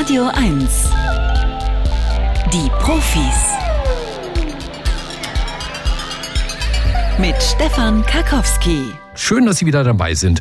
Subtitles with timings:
[0.00, 0.90] Radio 1.
[2.52, 3.54] Die Profis.
[7.18, 8.92] Mit Stefan Karkowski.
[9.14, 10.40] Schön, dass Sie wieder dabei sind.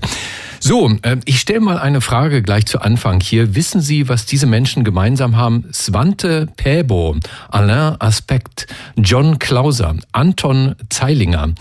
[0.59, 3.55] So, äh, ich stelle mal eine Frage gleich zu Anfang hier.
[3.55, 5.69] Wissen Sie, was diese Menschen gemeinsam haben?
[5.73, 7.15] Svante Päbo,
[7.49, 8.67] Alain Aspekt,
[8.97, 11.53] John Clauser, Anton Zeilinger,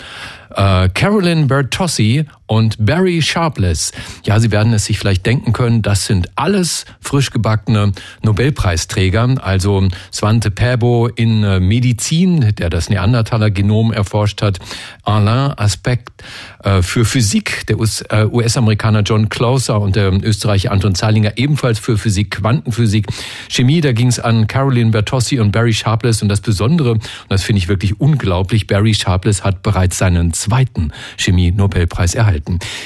[0.55, 3.93] äh, Carolyn Bertossi und Barry Sharpless.
[4.25, 7.93] Ja, Sie werden es sich vielleicht denken können, das sind alles frisch gebackene
[8.23, 9.37] Nobelpreisträger.
[9.41, 14.59] Also Svante Pääbo in äh, Medizin, der das Neandertaler-Genom erforscht hat.
[15.05, 16.25] Alain Aspekt
[16.65, 22.31] äh, für Physik, der US-Amerikaner John Clauser und der Österreicher Anton Zeilinger ebenfalls für Physik,
[22.31, 23.07] Quantenphysik.
[23.49, 26.23] Chemie, da ging es an Carolyn Bertossi und Barry Sharpless.
[26.23, 30.93] Und das Besondere, und das finde ich wirklich unglaublich, Barry Sharpless hat bereits seinen zweiten
[31.19, 32.38] Chemie-Nobelpreis erhalten.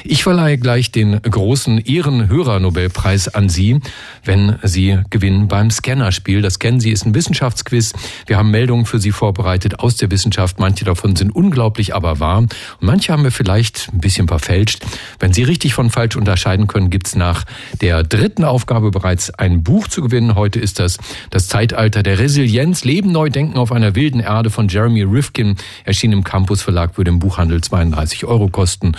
[0.05, 3.81] Ich verleihe gleich den großen Ehrenhörer-Nobelpreis an Sie,
[4.25, 6.43] wenn Sie gewinnen beim Scannerspiel.
[6.43, 7.93] Das kennen Sie, ist ein Wissenschaftsquiz.
[8.27, 10.59] Wir haben Meldungen für Sie vorbereitet aus der Wissenschaft.
[10.59, 12.39] Manche davon sind unglaublich, aber wahr.
[12.39, 14.85] Und manche haben wir vielleicht ein bisschen verfälscht.
[15.19, 17.45] Wenn Sie richtig von falsch unterscheiden können, gibt's nach
[17.81, 20.35] der dritten Aufgabe bereits ein Buch zu gewinnen.
[20.35, 20.99] Heute ist das
[21.31, 22.85] das Zeitalter der Resilienz.
[22.85, 25.57] Leben neu denken auf einer wilden Erde von Jeremy Rifkin.
[25.85, 28.93] Erschien im Campus Verlag, würde im Buchhandel 32 Euro kosten.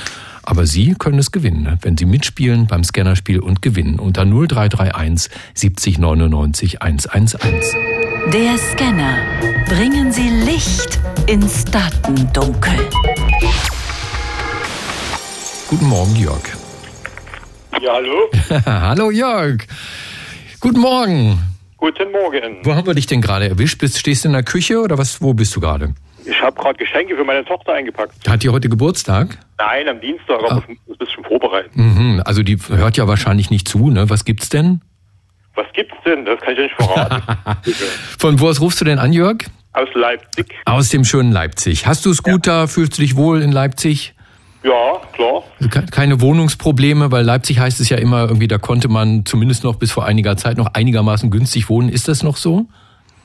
[0.46, 1.78] Aber Sie können es gewinnen, ne?
[1.82, 7.74] wenn Sie mitspielen beim Scannerspiel und gewinnen unter 0331 70 99 111.
[8.34, 9.18] Der Scanner.
[9.68, 12.74] Bringen Sie Licht ins Datendunkel.
[15.70, 16.44] Guten Morgen, Jörg.
[17.82, 18.30] Ja, hallo.
[18.66, 19.66] Hallo, Jörg.
[20.60, 21.40] Guten Morgen.
[21.78, 22.60] Guten Morgen.
[22.64, 23.80] Wo haben wir dich denn gerade erwischt?
[23.80, 25.22] Bist, stehst du in der Küche oder was?
[25.22, 25.94] Wo bist du gerade?
[26.26, 28.14] Ich habe gerade Geschenke für meine Tochter eingepackt.
[28.30, 29.38] Hat die heute Geburtstag?
[29.60, 30.64] Nein, am Dienstag, aber Ah.
[30.88, 31.72] das ist schon vorbereitet.
[31.76, 34.10] Mhm, also die hört ja wahrscheinlich nicht zu, ne?
[34.10, 34.82] Was gibt's denn?
[35.56, 36.26] Was gibt's denn?
[36.26, 37.22] Das kann ich ja nicht verraten.
[38.20, 39.38] Von wo aus rufst du denn an, Jörg?
[39.74, 40.48] Aus Leipzig.
[40.66, 41.86] Aus dem schönen Leipzig.
[41.88, 42.68] Hast du es gut da?
[42.68, 44.14] Fühlst du dich wohl in Leipzig?
[44.64, 45.44] Ja, klar.
[45.70, 49.76] Ke- Keine Wohnungsprobleme, weil Leipzig heißt es ja immer irgendwie, da konnte man zumindest noch
[49.76, 51.90] bis vor einiger Zeit noch einigermaßen günstig wohnen.
[51.90, 52.68] Ist das noch so?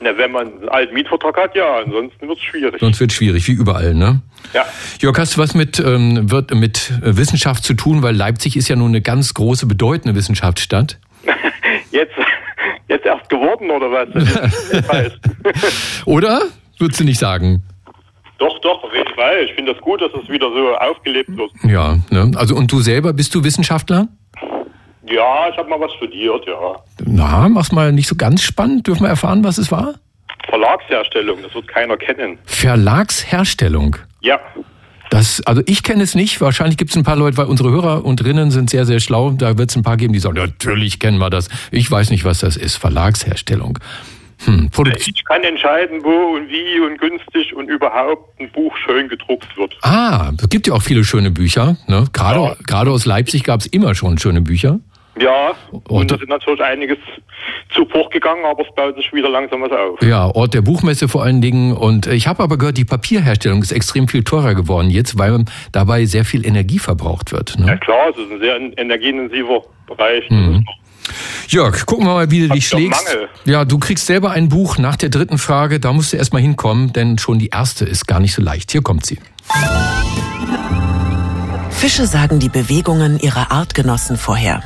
[0.01, 1.79] Na, wenn man einen alten Mietvertrag hat, ja.
[1.79, 2.79] Ansonsten wird's schwierig.
[2.79, 4.21] Sonst wird schwierig, wie überall, ne?
[4.53, 4.65] Ja.
[5.01, 8.01] Jörg, hast du was mit, ähm, wird, mit äh, Wissenschaft zu tun?
[8.01, 10.99] Weil Leipzig ist ja nun eine ganz große, bedeutende Wissenschaftsstadt.
[11.91, 12.13] Jetzt,
[12.87, 14.07] jetzt erst geworden, oder was?
[14.87, 16.05] Das.
[16.05, 16.41] Oder?
[16.77, 17.63] Würdest du nicht sagen?
[18.39, 19.43] doch, doch, auf jeden Fall.
[19.45, 21.51] Ich finde das gut, dass es wieder so aufgelebt wird.
[21.63, 22.31] Ja, ne?
[22.35, 24.07] Also und du selber, bist du Wissenschaftler?
[25.11, 26.75] Ja, ich habe mal was studiert, ja.
[27.05, 28.87] Na, mach's mal nicht so ganz spannend.
[28.87, 29.95] Dürfen wir erfahren, was es war?
[30.49, 32.37] Verlagsherstellung, das wird keiner kennen.
[32.45, 33.95] Verlagsherstellung.
[34.21, 34.39] Ja.
[35.09, 36.39] Das, also ich kenne es nicht.
[36.41, 39.31] Wahrscheinlich gibt es ein paar Leute, weil unsere Hörer und Rinnen sind sehr, sehr schlau.
[39.31, 41.49] Da wird es ein paar geben, die sagen, natürlich kennen wir das.
[41.71, 42.75] Ich weiß nicht, was das ist.
[42.75, 43.79] Verlagsherstellung.
[44.45, 44.69] Hm.
[45.05, 49.75] Ich kann entscheiden, wo und wie und günstig und überhaupt ein Buch schön gedruckt wird.
[49.81, 51.75] Ah, es gibt ja auch viele schöne Bücher.
[51.87, 52.05] Ne?
[52.13, 52.55] Gerade, Ja.
[52.65, 54.79] gerade aus Leipzig gab es immer schon schöne Bücher.
[55.19, 56.97] Ja, Und- und es ist natürlich einiges
[57.73, 60.01] zu Bruch gegangen, aber es baut sich wieder langsam was auf.
[60.01, 61.73] Ja, Ort der Buchmesse vor allen Dingen.
[61.75, 66.05] Und ich habe aber gehört, die Papierherstellung ist extrem viel teurer geworden jetzt, weil dabei
[66.05, 67.55] sehr viel Energie verbraucht wird.
[67.59, 67.77] Ja Ne?
[67.79, 70.29] klar, es ist ein sehr energieintensiver Bereich.
[70.29, 70.65] Mhm.
[71.47, 73.03] Jörg, gucken wir mal, wie du dich schlägst.
[73.05, 73.27] Mangel.
[73.45, 75.79] Ja, du kriegst selber ein Buch nach der dritten Frage.
[75.79, 78.71] Da musst du erstmal hinkommen, denn schon die erste ist gar nicht so leicht.
[78.71, 79.17] Hier kommt sie.
[81.71, 84.61] Fische sagen die Bewegungen ihrer Artgenossen vorher.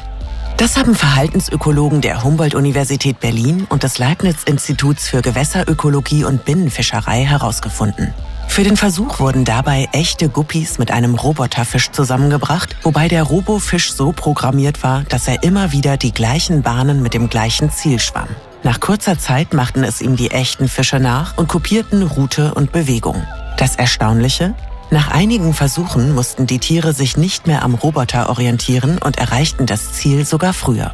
[0.57, 8.13] Das haben Verhaltensökologen der Humboldt-Universität Berlin und des Leibniz-Instituts für Gewässerökologie und Binnenfischerei herausgefunden.
[8.47, 14.11] Für den Versuch wurden dabei echte Guppies mit einem Roboterfisch zusammengebracht, wobei der Robofisch so
[14.11, 18.29] programmiert war, dass er immer wieder die gleichen Bahnen mit dem gleichen Ziel schwamm.
[18.61, 23.23] Nach kurzer Zeit machten es ihm die echten Fische nach und kopierten Route und Bewegung.
[23.57, 24.53] Das Erstaunliche?
[24.93, 29.93] Nach einigen Versuchen mussten die Tiere sich nicht mehr am Roboter orientieren und erreichten das
[29.93, 30.93] Ziel sogar früher.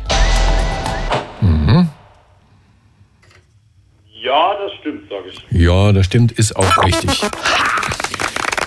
[4.23, 5.45] Ja, das stimmt, sage ich.
[5.51, 7.21] Ja, das stimmt, ist auch richtig.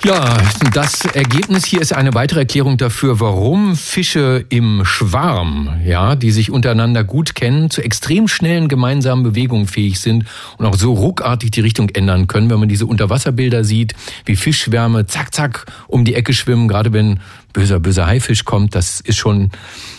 [0.05, 0.37] Ja,
[0.75, 6.51] das Ergebnis hier ist eine weitere Erklärung dafür, warum Fische im Schwarm, ja, die sich
[6.51, 10.25] untereinander gut kennen, zu extrem schnellen gemeinsamen Bewegungen fähig sind
[10.59, 13.95] und auch so ruckartig die Richtung ändern können, wenn man diese Unterwasserbilder sieht,
[14.25, 17.21] wie Fischschwärme zack, zack um die Ecke schwimmen, gerade wenn
[17.53, 19.53] böser, böser Haifisch kommt, das ist schon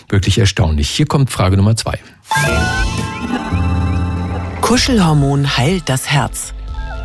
[0.09, 0.89] wirklich erstaunlich.
[0.89, 1.97] Hier kommt Frage Nummer zwei.
[4.59, 6.53] Kuschelhormon heilt das Herz.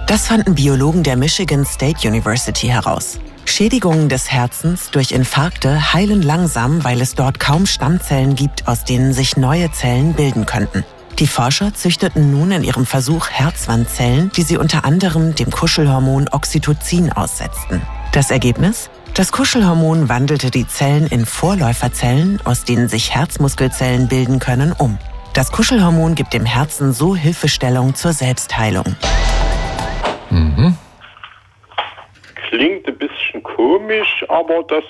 [0.08, 3.18] Das fanden Biologen der Michigan State University heraus.
[3.44, 9.12] Schädigungen des Herzens durch Infarkte heilen langsam, weil es dort kaum Stammzellen gibt, aus denen
[9.12, 10.82] sich neue Zellen bilden könnten.
[11.18, 17.12] Die Forscher züchteten nun in ihrem Versuch Herzwandzellen, die sie unter anderem dem Kuschelhormon Oxytocin
[17.12, 17.82] aussetzten.
[18.12, 18.88] Das Ergebnis?
[19.12, 24.96] Das Kuschelhormon wandelte die Zellen in Vorläuferzellen, aus denen sich Herzmuskelzellen bilden können, um.
[25.34, 28.96] Das Kuschelhormon gibt dem Herzen so Hilfestellung zur Selbstheilung.
[30.30, 30.76] Mhm.
[32.50, 34.84] Klingt ein bisschen komisch, aber das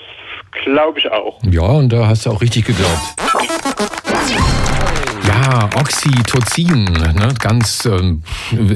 [0.63, 1.39] glaube ich auch.
[1.43, 3.15] Ja, und da hast du auch richtig geglaubt.
[5.49, 8.21] Ja, Oxytocin, ne, ganz ähm,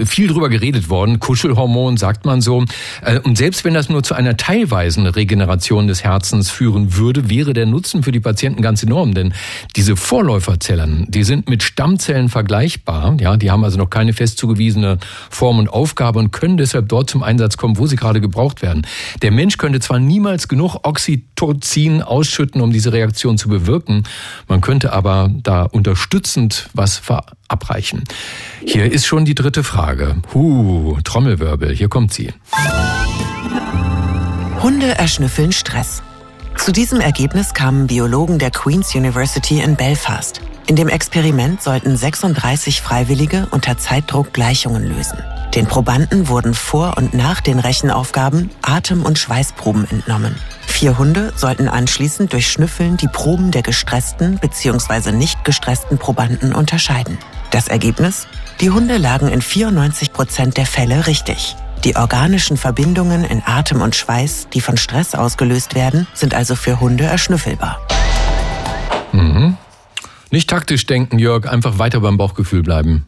[0.07, 1.19] viel drüber geredet worden.
[1.19, 2.65] Kuschelhormon, sagt man so.
[3.03, 7.53] Äh, und selbst wenn das nur zu einer teilweisen Regeneration des Herzens führen würde, wäre
[7.53, 9.13] der Nutzen für die Patienten ganz enorm.
[9.13, 9.35] Denn
[9.75, 13.17] diese Vorläuferzellen, die sind mit Stammzellen vergleichbar.
[13.19, 14.97] Ja, die haben also noch keine fest zugewiesene
[15.29, 18.87] Form und Aufgabe und können deshalb dort zum Einsatz kommen, wo sie gerade gebraucht werden.
[19.21, 24.05] Der Mensch könnte zwar niemals genug Oxytocin ausschütten, um diese Reaktion zu bewirken.
[24.47, 28.03] Man könnte aber da unterstützen was verabreichen.
[28.65, 30.17] Hier ist schon die dritte Frage.
[30.33, 32.33] Huh, Trommelwirbel, hier kommt sie.
[34.61, 36.01] Hunde erschnüffeln Stress.
[36.57, 40.39] Zu diesem Ergebnis kamen Biologen der Queen's University in Belfast.
[40.65, 45.17] In dem Experiment sollten 36 Freiwillige unter Zeitdruck Gleichungen lösen.
[45.53, 50.35] Den Probanden wurden vor und nach den Rechenaufgaben Atem- und Schweißproben entnommen.
[50.65, 55.11] Vier Hunde sollten anschließend durch Schnüffeln die Proben der gestressten bzw.
[55.11, 57.17] nicht gestressten Probanden unterscheiden.
[57.51, 58.25] Das Ergebnis?
[58.61, 61.55] Die Hunde lagen in 94 Prozent der Fälle richtig.
[61.83, 66.79] Die organischen Verbindungen in Atem und Schweiß, die von Stress ausgelöst werden, sind also für
[66.79, 67.79] Hunde erschnüffelbar.
[69.11, 69.57] Mhm.
[70.33, 73.05] Nicht taktisch denken, Jörg, einfach weiter beim Bauchgefühl bleiben.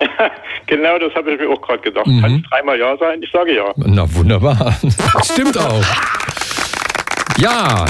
[0.66, 2.08] genau das habe ich mir auch gerade gedacht.
[2.08, 2.20] Mhm.
[2.20, 3.22] Kann es dreimal Ja sein?
[3.22, 3.72] Ich sage ja.
[3.76, 4.76] Na wunderbar.
[5.22, 5.84] Stimmt auch.
[7.36, 7.84] Ja,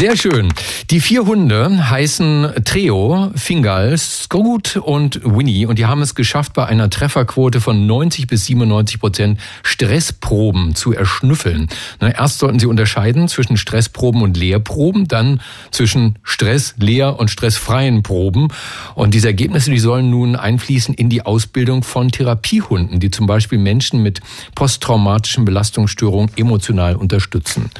[0.00, 0.48] sehr schön.
[0.90, 6.64] Die vier Hunde heißen Treo, Fingal, Skogut und Winnie und die haben es geschafft, bei
[6.64, 11.68] einer Trefferquote von 90 bis 97 Prozent Stressproben zu erschnüffeln.
[12.00, 18.48] erst sollten sie unterscheiden zwischen Stressproben und Leerproben, dann zwischen Stress, Leer und stressfreien Proben.
[18.94, 23.58] Und diese Ergebnisse, die sollen nun einfließen in die Ausbildung von Therapiehunden, die zum Beispiel
[23.58, 24.22] Menschen mit
[24.54, 27.70] posttraumatischen Belastungsstörungen emotional unterstützen.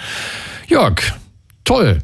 [0.69, 1.15] Jörg,
[1.71, 2.01] toll.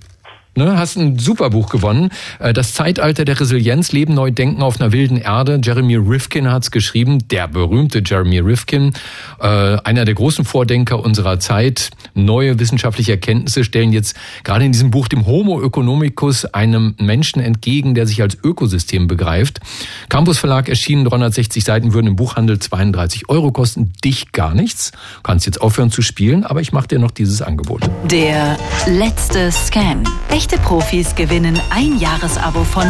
[0.57, 2.09] Ne, hast ein super Buch gewonnen.
[2.39, 5.61] Äh, das Zeitalter der Resilienz, Leben neu denken auf einer wilden Erde.
[5.63, 8.95] Jeremy Rifkin hat's geschrieben, der berühmte Jeremy Rifkin,
[9.39, 11.91] äh, einer der großen Vordenker unserer Zeit.
[12.15, 17.95] Neue wissenschaftliche Erkenntnisse stellen jetzt gerade in diesem Buch dem Homo economicus einem Menschen entgegen,
[17.95, 19.61] der sich als Ökosystem begreift.
[20.09, 23.93] Campus Verlag erschienen, 360 Seiten würden im Buchhandel 32 Euro kosten.
[24.03, 24.93] Dich gar nichts.
[24.93, 27.83] Du kannst jetzt aufhören zu spielen, aber ich mache dir noch dieses Angebot.
[28.11, 28.57] Der
[28.87, 30.03] letzte Scan.
[30.47, 32.85] Echte Profis gewinnen ein Jahresabo von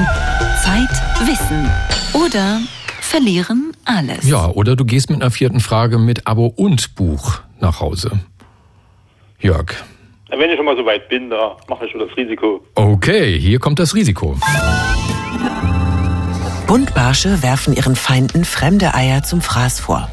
[0.62, 0.90] Zeit,
[1.26, 1.66] Wissen
[2.12, 2.60] oder
[3.00, 4.28] verlieren alles.
[4.28, 8.20] Ja, oder du gehst mit einer vierten Frage mit Abo und Buch nach Hause.
[9.40, 9.72] Jörg.
[10.28, 12.62] Wenn ich schon mal so weit bin, da mache ich schon das Risiko.
[12.74, 14.36] Okay, hier kommt das Risiko.
[16.66, 20.10] Buntbarsche werfen ihren Feinden fremde Eier zum Fraß vor.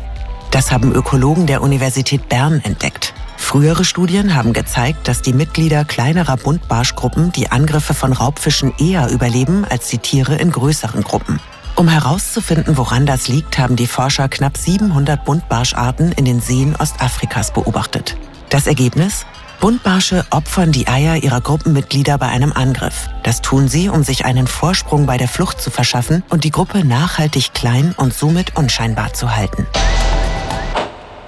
[0.52, 3.14] Das haben Ökologen der Universität Bern entdeckt.
[3.44, 9.64] Frühere Studien haben gezeigt, dass die Mitglieder kleinerer Buntbarschgruppen die Angriffe von Raubfischen eher überleben
[9.64, 11.40] als die Tiere in größeren Gruppen.
[11.76, 17.54] Um herauszufinden, woran das liegt, haben die Forscher knapp 700 Buntbarscharten in den Seen Ostafrikas
[17.54, 18.16] beobachtet.
[18.50, 19.28] Das Ergebnis?
[19.60, 23.08] Buntbarsche opfern die Eier ihrer Gruppenmitglieder bei einem Angriff.
[23.22, 26.86] Das tun sie, um sich einen Vorsprung bei der Flucht zu verschaffen und die Gruppe
[26.86, 29.68] nachhaltig klein und somit unscheinbar zu halten.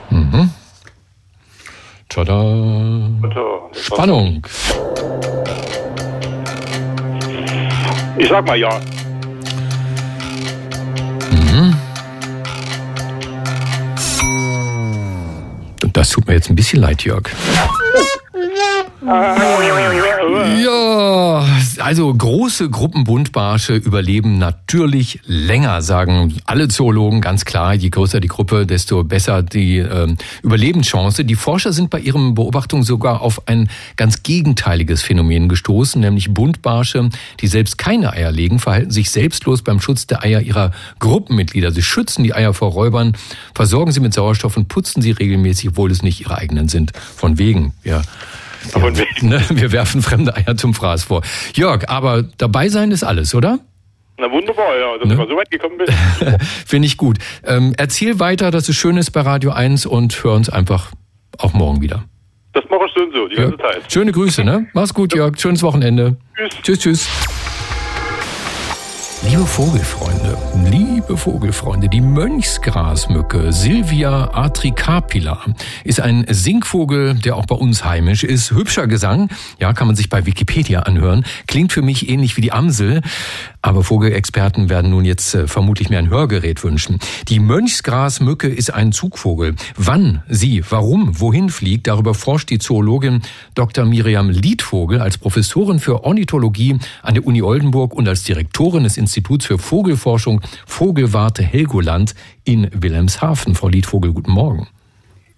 [0.09, 0.49] Mhm.
[2.15, 3.11] Tada!
[3.73, 4.41] Spannung!
[8.17, 8.79] Ich sag mal ja.
[11.29, 11.75] Mhm.
[15.91, 17.29] Das tut mir jetzt ein bisschen leid, Jörg.
[20.63, 21.45] Ja,
[21.79, 27.75] also große Gruppen Buntbarsche überleben natürlich länger, sagen alle Zoologen ganz klar.
[27.75, 31.23] Je größer die Gruppe, desto besser die äh, Überlebenschance.
[31.23, 37.09] Die Forscher sind bei ihren Beobachtungen sogar auf ein ganz gegenteiliges Phänomen gestoßen, nämlich Buntbarsche,
[37.41, 41.71] die selbst keine Eier legen, verhalten sich selbstlos beim Schutz der Eier ihrer Gruppenmitglieder.
[41.71, 43.15] Sie schützen die Eier vor Räubern,
[43.53, 46.91] versorgen sie mit Sauerstoff und putzen sie regelmäßig, obwohl es nicht ihre eigenen sind.
[47.15, 48.01] Von wegen, ja.
[48.73, 51.21] Ja, ne, wir werfen fremde Eier zum Fraß vor.
[51.53, 53.59] Jörg, aber dabei sein ist alles, oder?
[54.17, 55.13] Na wunderbar, ja, dass ne?
[55.13, 55.87] ich mal so weit gekommen bin.
[56.65, 57.17] Finde ich gut.
[57.45, 60.91] Ähm, erzähl weiter, dass es schön ist bei Radio 1 und hör uns einfach
[61.37, 62.05] auch morgen wieder.
[62.53, 63.91] Das mache ich und so, die ganze Zeit.
[63.91, 64.67] Schöne Grüße, ne?
[64.73, 65.37] Mach's gut, Jörg.
[65.37, 66.15] Schönes Wochenende.
[66.37, 66.61] Tschüss.
[66.63, 67.44] Tschüss, tschüss.
[69.23, 70.37] Liebe Vogelfreunde,
[70.69, 75.39] liebe Vogelfreunde, die Mönchsgrasmücke Silvia atricapilla
[75.83, 78.51] ist ein Singvogel, der auch bei uns heimisch ist.
[78.51, 79.29] Hübscher Gesang,
[79.59, 81.25] ja, kann man sich bei Wikipedia anhören.
[81.47, 83.01] Klingt für mich ähnlich wie die Amsel,
[83.65, 86.99] aber Vogelexperten werden nun jetzt äh, vermutlich mehr ein Hörgerät wünschen.
[87.27, 89.55] Die Mönchsgrasmücke ist ein Zugvogel.
[89.75, 93.23] Wann sie, warum, wohin fliegt, darüber forscht die Zoologin
[93.55, 93.85] Dr.
[93.85, 99.47] Miriam Liedvogel als Professorin für Ornithologie an der Uni Oldenburg und als Direktorin des Instituts
[99.47, 103.55] für Vogelforschung Vogelwarte Helgoland in Wilhelmshaven.
[103.55, 104.67] Frau Liedvogel, guten Morgen.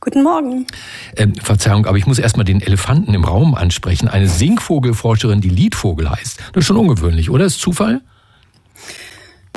[0.01, 0.67] Guten Morgen.
[1.15, 4.09] Ähm, Verzeihung, aber ich muss erstmal den Elefanten im Raum ansprechen.
[4.09, 6.39] Eine Singvogelforscherin, die Liedvogel heißt.
[6.51, 7.45] Das ist schon ungewöhnlich, oder?
[7.45, 8.01] Ist Zufall?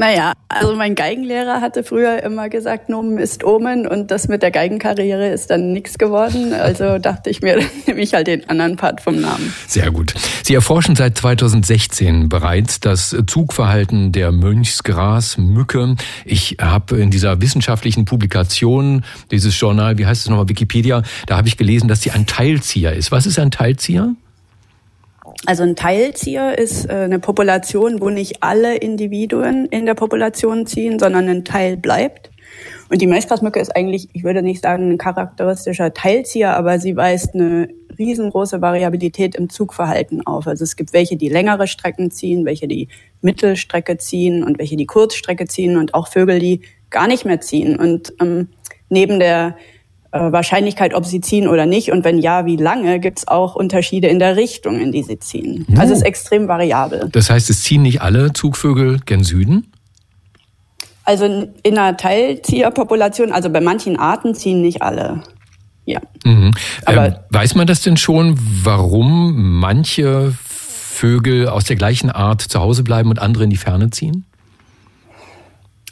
[0.00, 4.50] Naja, also mein Geigenlehrer hatte früher immer gesagt, Nomen ist Omen und das mit der
[4.50, 6.54] Geigenkarriere ist dann nichts geworden.
[6.54, 9.52] Also dachte ich mir, dann nehme ich halt den anderen Part vom Namen.
[9.66, 10.14] Sehr gut.
[10.42, 15.96] Sie erforschen seit 2016 bereits das Zugverhalten der Mönchsgrasmücke.
[16.24, 21.48] Ich habe in dieser wissenschaftlichen Publikation, dieses Journal, wie heißt es nochmal, Wikipedia, da habe
[21.48, 23.12] ich gelesen, dass sie ein Teilzieher ist.
[23.12, 24.14] Was ist ein Teilzieher?
[25.46, 30.98] Also ein Teilzieher ist äh, eine Population, wo nicht alle Individuen in der Population ziehen,
[30.98, 32.30] sondern ein Teil bleibt.
[32.90, 37.34] Und die Maisgrasmücke ist eigentlich, ich würde nicht sagen, ein charakteristischer Teilzieher, aber sie weist
[37.34, 37.68] eine
[37.98, 40.46] riesengroße Variabilität im Zugverhalten auf.
[40.46, 42.88] Also es gibt welche, die längere Strecken ziehen, welche die
[43.20, 47.76] Mittelstrecke ziehen und welche die Kurzstrecke ziehen und auch Vögel, die gar nicht mehr ziehen.
[47.76, 48.48] Und ähm,
[48.88, 49.56] neben der
[50.12, 53.54] äh, Wahrscheinlichkeit, ob sie ziehen oder nicht und wenn ja, wie lange, gibt es auch
[53.54, 55.66] Unterschiede in der Richtung, in die sie ziehen.
[55.68, 55.78] Uh.
[55.78, 57.08] Also es ist extrem variabel.
[57.12, 59.72] Das heißt, es ziehen nicht alle Zugvögel gen Süden?
[61.04, 65.22] Also in einer Teilzieherpopulation, also bei manchen Arten ziehen nicht alle.
[65.84, 66.00] Ja.
[66.24, 66.52] Mhm.
[66.84, 72.60] Aber ähm, weiß man das denn schon, warum manche Vögel aus der gleichen Art zu
[72.60, 74.24] Hause bleiben und andere in die Ferne ziehen?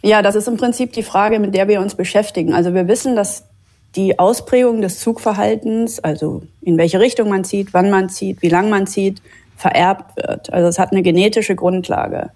[0.03, 2.55] Ja, das ist im Prinzip die Frage, mit der wir uns beschäftigen.
[2.55, 3.48] Also wir wissen, dass
[3.97, 8.71] die Ausprägung des Zugverhaltens, also in welche Richtung man zieht, wann man zieht, wie lang
[8.71, 9.23] man zieht,
[9.57, 10.53] vererbt wird.
[10.53, 12.31] Also es hat eine genetische Grundlage.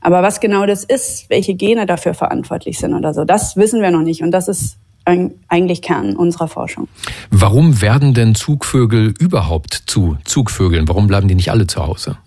[0.00, 3.90] Aber was genau das ist, welche Gene dafür verantwortlich sind oder so, das wissen wir
[3.90, 4.22] noch nicht.
[4.22, 6.86] Und das ist eigentlich Kern unserer Forschung.
[7.30, 10.86] Warum werden denn Zugvögel überhaupt zu Zugvögeln?
[10.86, 12.18] Warum bleiben die nicht alle zu Hause?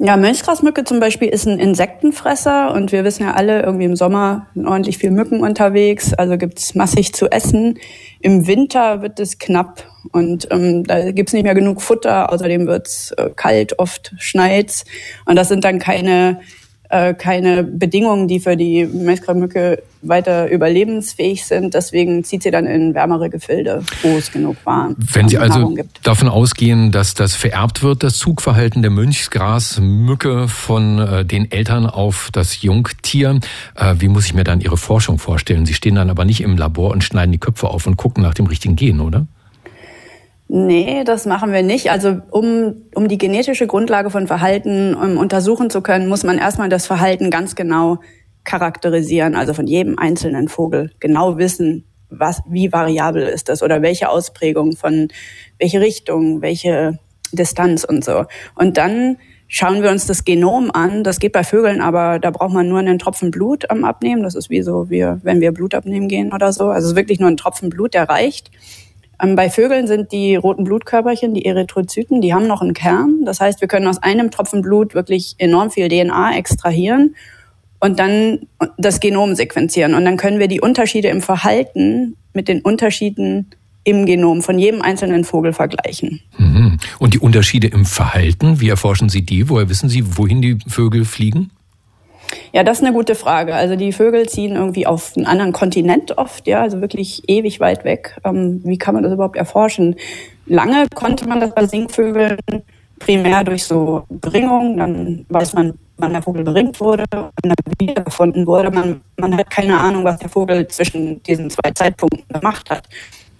[0.00, 4.46] Ja, Mönchsgrasmücke zum Beispiel ist ein Insektenfresser und wir wissen ja alle, irgendwie im Sommer
[4.54, 7.80] sind ordentlich viel Mücken unterwegs, also gibt's massig zu essen.
[8.20, 13.10] Im Winter wird es knapp und ähm, da gibt's nicht mehr genug Futter, außerdem wird's
[13.16, 14.84] äh, kalt, oft schneit's
[15.24, 16.42] und das sind dann keine
[16.88, 21.74] äh, keine Bedingungen, die für die Maiskramücke weiter überlebensfähig sind.
[21.74, 26.28] Deswegen zieht sie dann in wärmere Gefilde, wo es genug warm Wenn Sie also davon
[26.28, 32.62] ausgehen, dass das vererbt wird, das Zugverhalten der Mönchsgrasmücke von äh, den Eltern auf das
[32.62, 33.40] Jungtier,
[33.74, 35.66] äh, wie muss ich mir dann Ihre Forschung vorstellen?
[35.66, 38.34] Sie stehen dann aber nicht im Labor und schneiden die Köpfe auf und gucken nach
[38.34, 39.26] dem richtigen Gen, oder?
[40.50, 41.90] Nee, das machen wir nicht.
[41.90, 46.70] Also um, um die genetische Grundlage von Verhalten um, untersuchen zu können, muss man erstmal
[46.70, 47.98] das Verhalten ganz genau
[48.44, 54.08] charakterisieren, also von jedem einzelnen Vogel genau wissen, was, wie variabel ist das oder welche
[54.08, 55.08] Ausprägung von
[55.58, 56.98] welche Richtung, welche
[57.30, 58.24] Distanz und so.
[58.54, 61.04] Und dann schauen wir uns das Genom an.
[61.04, 64.22] Das geht bei Vögeln, aber da braucht man nur einen Tropfen Blut am Abnehmen.
[64.22, 66.68] Das ist wie so, wie, wenn wir Blut abnehmen gehen oder so.
[66.68, 68.50] Also wirklich nur ein Tropfen Blut, der reicht.
[69.22, 73.24] Ähm, bei Vögeln sind die roten Blutkörperchen, die Erythrozyten, die haben noch einen Kern.
[73.24, 77.14] Das heißt, wir können aus einem Tropfen Blut wirklich enorm viel DNA extrahieren
[77.80, 78.40] und dann
[78.76, 79.94] das Genom sequenzieren.
[79.94, 83.50] Und dann können wir die Unterschiede im Verhalten mit den Unterschieden
[83.84, 86.20] im Genom von jedem einzelnen Vogel vergleichen.
[86.36, 86.78] Mhm.
[86.98, 89.48] Und die Unterschiede im Verhalten, wie erforschen Sie die?
[89.48, 91.50] Woher wissen Sie, wohin die Vögel fliegen?
[92.58, 93.54] Ja, das ist eine gute Frage.
[93.54, 97.84] Also die Vögel ziehen irgendwie auf einen anderen Kontinent oft, ja, also wirklich ewig weit
[97.84, 98.16] weg.
[98.24, 99.94] Ähm, wie kann man das überhaupt erforschen?
[100.44, 102.40] Lange konnte man das bei Singvögeln
[102.98, 108.44] primär durch so Bringung, dann weiß man, wann der Vogel beringt wurde und dann wiedergefunden
[108.44, 108.72] wurde.
[108.72, 112.88] Man, man hat keine Ahnung, was der Vogel zwischen diesen zwei Zeitpunkten gemacht hat.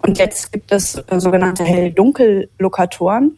[0.01, 3.37] Und jetzt gibt es äh, sogenannte Hell-Dunkel-Lokatoren.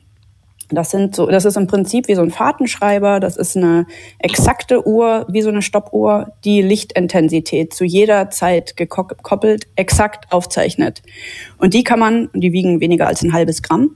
[0.72, 3.20] Das sind so, das ist im Prinzip wie so ein Fahrtenschreiber.
[3.20, 3.86] Das ist eine
[4.20, 11.02] exakte Uhr, wie so eine Stoppuhr, die Lichtintensität zu jeder Zeit gekoppelt exakt aufzeichnet.
[11.58, 13.96] Und die kann man, die wiegen weniger als ein halbes Gramm.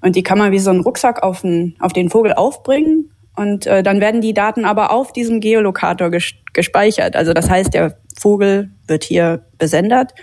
[0.00, 3.10] Und die kann man wie so ein Rucksack auf den, auf den Vogel aufbringen.
[3.36, 7.16] Und äh, dann werden die Daten aber auf diesem Geolokator ges gespeichert.
[7.16, 10.14] Also das heißt, der Vogel wird hier besendet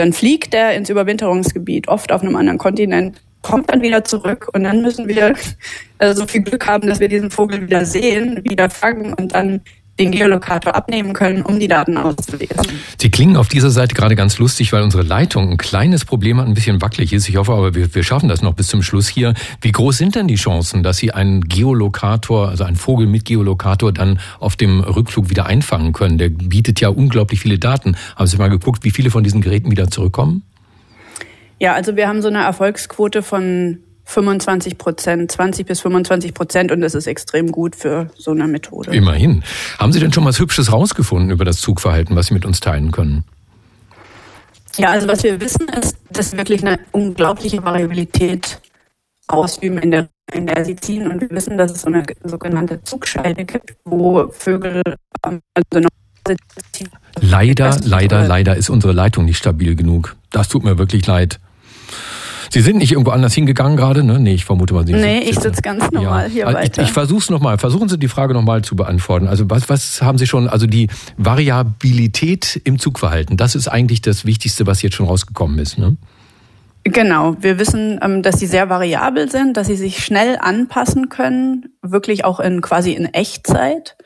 [0.00, 4.64] dann fliegt er ins Überwinterungsgebiet, oft auf einem anderen Kontinent, kommt dann wieder zurück und
[4.64, 5.34] dann müssen wir
[5.98, 9.60] äh, so viel Glück haben, dass wir diesen Vogel wieder sehen, wieder fangen und dann
[10.00, 12.56] den Geolokator abnehmen können, um die Daten auszulesen.
[12.98, 16.46] Sie klingen auf dieser Seite gerade ganz lustig, weil unsere Leitung ein kleines Problem hat,
[16.46, 17.28] ein bisschen wackelig ist.
[17.28, 19.34] Ich hoffe aber, wir, wir schaffen das noch bis zum Schluss hier.
[19.60, 23.92] Wie groß sind denn die Chancen, dass Sie einen Geolokator, also einen Vogel mit Geolokator
[23.92, 26.16] dann auf dem Rückflug wieder einfangen können?
[26.16, 27.96] Der bietet ja unglaublich viele Daten.
[28.16, 30.42] Haben Sie mal geguckt, wie viele von diesen Geräten wieder zurückkommen?
[31.60, 36.80] Ja, also wir haben so eine Erfolgsquote von 25 Prozent, 20 bis 25 Prozent und
[36.80, 38.90] das ist extrem gut für so eine Methode.
[38.90, 39.44] Immerhin.
[39.78, 42.90] Haben Sie denn schon was Hübsches rausgefunden über das Zugverhalten, was Sie mit uns teilen
[42.90, 43.24] können?
[44.76, 48.60] Ja, also was wir wissen ist, dass wirklich eine unglaubliche Variabilität
[49.28, 52.82] ausüben in der, in der sie ziehen und wir wissen, dass es so eine sogenannte
[52.82, 54.82] Zugscheide gibt, wo Vögel
[55.26, 55.86] ähm, also
[57.20, 60.16] Leider, leider, leider ist unsere Leitung nicht stabil genug.
[60.30, 61.40] Das tut mir wirklich leid.
[62.52, 64.18] Sie sind nicht irgendwo anders hingegangen gerade, ne?
[64.18, 66.32] Nee, ich vermute mal, Sie Nee, ich sitze ganz normal ja.
[66.32, 66.82] hier also weiter.
[66.82, 67.58] Ich, ich versuche es nochmal.
[67.58, 69.28] Versuchen Sie die Frage nochmal zu beantworten.
[69.28, 74.26] Also was, was haben Sie schon, also die Variabilität im Zugverhalten, das ist eigentlich das
[74.26, 75.96] Wichtigste, was jetzt schon rausgekommen ist, ne?
[76.82, 81.66] Genau, wir wissen, ähm, dass sie sehr variabel sind, dass sie sich schnell anpassen können,
[81.82, 83.96] wirklich auch in quasi in Echtzeit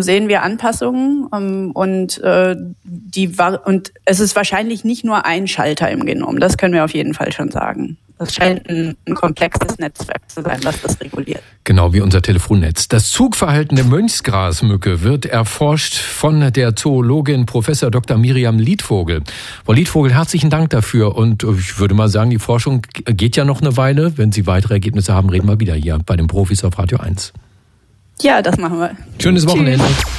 [0.00, 3.32] sehen wir Anpassungen ähm, und äh, die
[3.64, 6.40] und es ist wahrscheinlich nicht nur ein Schalter im Genom.
[6.40, 7.98] Das können wir auf jeden Fall schon sagen.
[8.16, 11.42] Das scheint ein, ein komplexes Netzwerk zu sein, was das reguliert.
[11.64, 12.86] Genau wie unser Telefonnetz.
[12.86, 18.16] Das Zugverhalten der Mönchsgrasmücke wird erforscht von der Zoologin Professor Dr.
[18.16, 19.22] Miriam Liedvogel.
[19.64, 21.16] Frau Liedvogel, herzlichen Dank dafür.
[21.16, 24.16] Und ich würde mal sagen, die Forschung geht ja noch eine Weile.
[24.16, 27.32] Wenn Sie weitere Ergebnisse haben, reden wir wieder hier bei den Profis auf Radio 1.
[28.22, 28.96] Ja, das machen wir.
[29.18, 29.84] Schönes Wochenende.
[29.84, 30.14] Tschüss.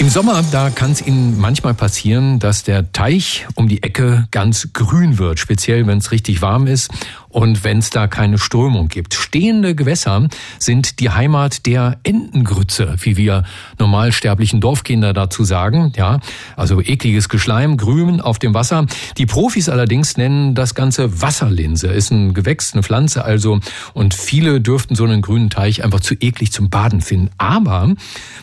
[0.00, 4.68] Im Sommer, da kann es Ihnen manchmal passieren, dass der Teich um die Ecke ganz
[4.72, 6.90] grün wird, speziell wenn es richtig warm ist
[7.28, 9.14] und wenn es da keine Strömung gibt.
[9.14, 13.44] Stehende Gewässer sind die Heimat der Entengrütze, wie wir
[13.78, 15.92] normalsterblichen Dorfkinder dazu sagen.
[15.96, 16.20] Ja,
[16.56, 18.86] also ekliges Geschleim, Grün auf dem Wasser.
[19.18, 21.88] Die Profis allerdings nennen das Ganze Wasserlinse.
[21.88, 23.60] Ist ein Gewächs, eine Pflanze also.
[23.92, 27.30] Und viele dürften so einen grünen Teich einfach zu eklig zum Baden finden.
[27.36, 27.92] Aber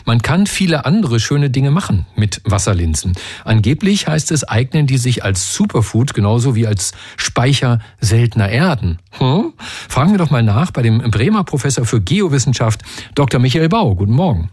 [0.04, 3.14] man kann viele andere schöne Dinge machen mit Wasserlinsen.
[3.44, 8.75] Angeblich heißt es, eignen die sich als Superfood genauso wie als Speicher seltener Erden.
[8.76, 8.98] Daten.
[9.18, 9.52] Hm?
[9.58, 12.82] Fragen wir doch mal nach bei dem Bremer Professor für Geowissenschaft,
[13.14, 13.40] Dr.
[13.40, 13.94] Michael Bau.
[13.94, 14.50] Guten Morgen.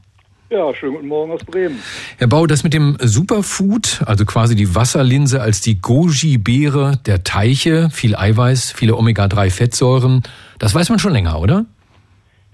[0.49, 1.79] Ja, schönen guten Morgen aus Bremen.
[2.19, 7.89] Herr Bau, das mit dem Superfood, also quasi die Wasserlinse als die Goji-Beere der Teiche,
[7.89, 10.21] viel Eiweiß, viele Omega-3-Fettsäuren,
[10.59, 11.65] das weiß man schon länger, oder?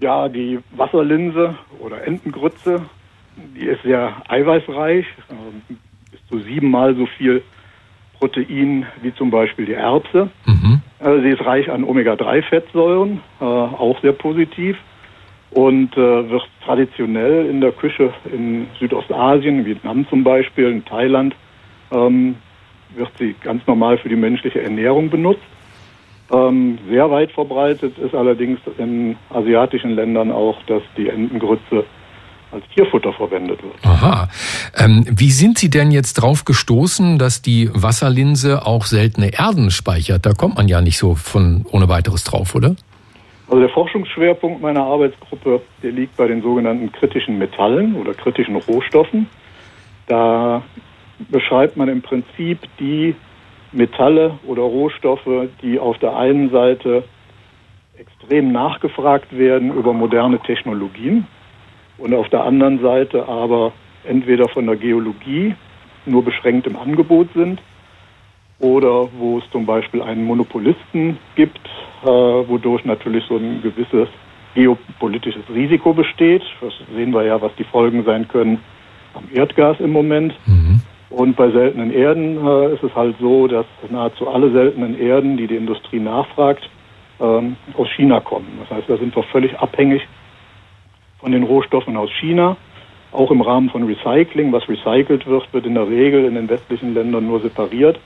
[0.00, 2.86] Ja, die Wasserlinse oder Entengrütze,
[3.54, 5.04] die ist sehr eiweißreich,
[6.10, 7.42] bis zu siebenmal so viel
[8.20, 10.28] Protein wie zum Beispiel die Erbse.
[10.46, 10.82] Mhm.
[11.00, 14.76] Also sie ist reich an Omega-3-Fettsäuren, äh, auch sehr positiv
[15.50, 21.34] und äh, wird traditionell in der Küche in Südostasien, Vietnam zum Beispiel, in Thailand,
[21.90, 22.36] ähm,
[22.94, 25.42] wird sie ganz normal für die menschliche Ernährung benutzt.
[26.32, 31.84] Ähm, sehr weit verbreitet ist allerdings in asiatischen Ländern auch, dass die Entengrütze
[32.52, 33.74] als Tierfutter verwendet wird.
[33.82, 34.28] Aha.
[34.76, 40.26] Ähm, wie sind Sie denn jetzt drauf gestoßen, dass die Wasserlinse auch seltene Erden speichert?
[40.26, 42.74] Da kommt man ja nicht so von ohne weiteres drauf, oder?
[43.48, 49.28] Also der Forschungsschwerpunkt meiner Arbeitsgruppe, der liegt bei den sogenannten kritischen Metallen oder kritischen Rohstoffen.
[50.06, 50.62] Da
[51.30, 53.14] beschreibt man im Prinzip die
[53.72, 57.04] Metalle oder Rohstoffe, die auf der einen Seite
[57.98, 61.26] extrem nachgefragt werden über moderne Technologien
[62.00, 63.72] und auf der anderen Seite aber
[64.04, 65.54] entweder von der Geologie
[66.06, 67.60] nur beschränkt im Angebot sind
[68.58, 71.60] oder wo es zum Beispiel einen Monopolisten gibt,
[72.02, 74.08] äh, wodurch natürlich so ein gewisses
[74.54, 76.42] geopolitisches Risiko besteht.
[76.60, 78.58] Das sehen wir ja, was die Folgen sein können
[79.14, 80.34] am Erdgas im Moment.
[80.46, 80.80] Mhm.
[81.10, 85.46] Und bei seltenen Erden äh, ist es halt so, dass nahezu alle seltenen Erden, die
[85.46, 86.68] die Industrie nachfragt,
[87.20, 88.46] ähm, aus China kommen.
[88.60, 90.02] Das heißt, da sind wir völlig abhängig
[91.20, 92.56] von den Rohstoffen aus China.
[93.12, 96.94] Auch im Rahmen von Recycling, was recycelt wird, wird in der Regel in den westlichen
[96.94, 97.98] Ländern nur separiert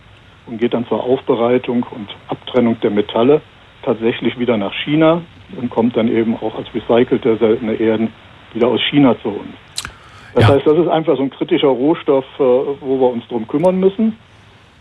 [0.46, 3.42] und geht dann zur Aufbereitung und Abtrennung der Metalle
[3.83, 5.22] tatsächlich wieder nach China
[5.61, 8.12] und kommt dann eben auch als recycelte seltene Erden
[8.55, 9.55] wieder aus China zu uns.
[10.35, 10.55] Das ja.
[10.55, 14.18] heißt, das ist einfach so ein kritischer Rohstoff, äh, wo wir uns drum kümmern müssen.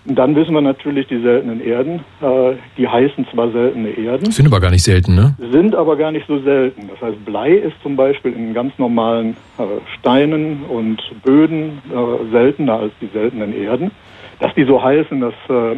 [0.06, 2.02] Und dann wissen wir natürlich die seltenen Erden.
[2.22, 4.32] Äh, die heißen zwar seltene Erden.
[4.32, 5.36] Sind aber gar nicht selten, ne?
[5.52, 6.90] Sind aber gar nicht so selten.
[6.90, 9.64] Das heißt, Blei ist zum Beispiel in ganz normalen äh,
[9.98, 13.92] Steinen und Böden äh, seltener als die seltenen Erden.
[14.40, 15.78] Dass die so heißen, das äh,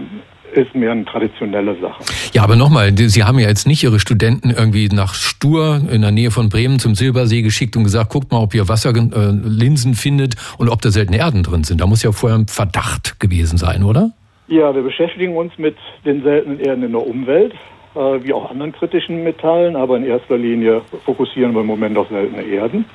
[0.55, 2.03] ist mehr eine traditionelle Sache.
[2.33, 6.11] Ja, aber nochmal, Sie haben ja jetzt nicht Ihre Studenten irgendwie nach Stur in der
[6.11, 10.35] Nähe von Bremen zum Silbersee geschickt und gesagt, guckt mal, ob ihr Wasserlinsen äh, findet
[10.57, 11.81] und ob da seltene Erden drin sind.
[11.81, 14.11] Da muss ja vorher ein Verdacht gewesen sein, oder?
[14.47, 17.53] Ja, wir beschäftigen uns mit den seltenen Erden in der Umwelt,
[17.95, 22.07] äh, wie auch anderen kritischen Metallen, aber in erster Linie fokussieren wir im Moment auf
[22.09, 22.85] seltene Erden.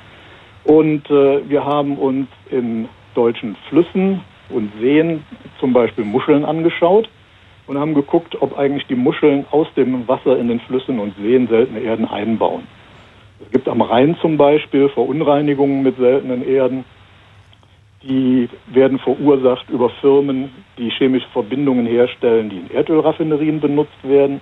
[0.63, 5.23] Und äh, wir haben uns in deutschen Flüssen und Seen
[5.59, 7.09] zum Beispiel Muscheln angeschaut
[7.71, 11.47] und haben geguckt, ob eigentlich die Muscheln aus dem Wasser in den Flüssen und Seen
[11.47, 12.67] seltene Erden einbauen.
[13.45, 16.83] Es gibt am Rhein zum Beispiel Verunreinigungen mit seltenen Erden.
[18.03, 24.41] Die werden verursacht über Firmen, die chemische Verbindungen herstellen, die in Erdölraffinerien benutzt werden.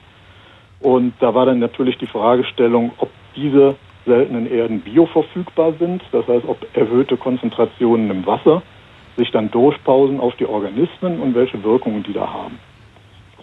[0.80, 3.76] Und da war dann natürlich die Fragestellung, ob diese
[4.08, 8.64] seltenen Erden bioverfügbar sind, das heißt, ob erhöhte Konzentrationen im Wasser
[9.18, 12.58] sich dann durchpausen auf die Organismen und welche Wirkungen die da haben.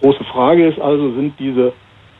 [0.00, 1.72] Große Frage ist also, sind diese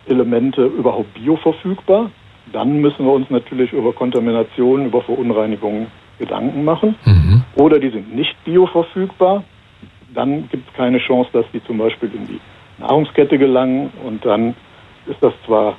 [0.07, 2.11] Elemente überhaupt bioverfügbar?
[2.53, 6.95] Dann müssen wir uns natürlich über Kontaminationen, über Verunreinigungen Gedanken machen.
[7.05, 7.43] Mhm.
[7.57, 9.45] Oder die sind nicht bioverfügbar.
[10.15, 12.41] Dann gibt es keine Chance, dass die zum Beispiel in die
[12.79, 13.91] Nahrungskette gelangen.
[14.05, 14.55] Und dann
[15.07, 15.77] ist das zwar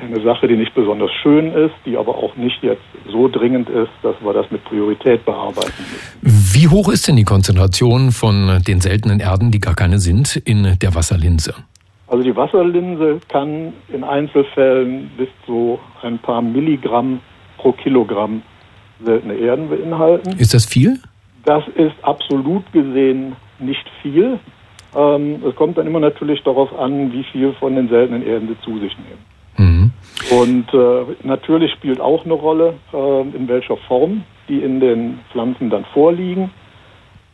[0.00, 3.90] eine Sache, die nicht besonders schön ist, die aber auch nicht jetzt so dringend ist,
[4.02, 6.54] dass wir das mit Priorität bearbeiten müssen.
[6.54, 10.76] Wie hoch ist denn die Konzentration von den seltenen Erden, die gar keine sind, in
[10.80, 11.54] der Wasserlinse?
[12.08, 17.20] Also die Wasserlinse kann in Einzelfällen bis zu ein paar Milligramm
[17.58, 18.42] pro Kilogramm
[19.04, 20.36] seltene Erden beinhalten.
[20.38, 20.98] Ist das viel?
[21.44, 24.38] Das ist absolut gesehen nicht viel.
[24.94, 28.60] Ähm, es kommt dann immer natürlich darauf an, wie viel von den seltenen Erden sie
[28.64, 29.29] zu sich nehmen.
[30.30, 35.70] Und äh, natürlich spielt auch eine Rolle, äh, in welcher Form die in den Pflanzen
[35.70, 36.50] dann vorliegen.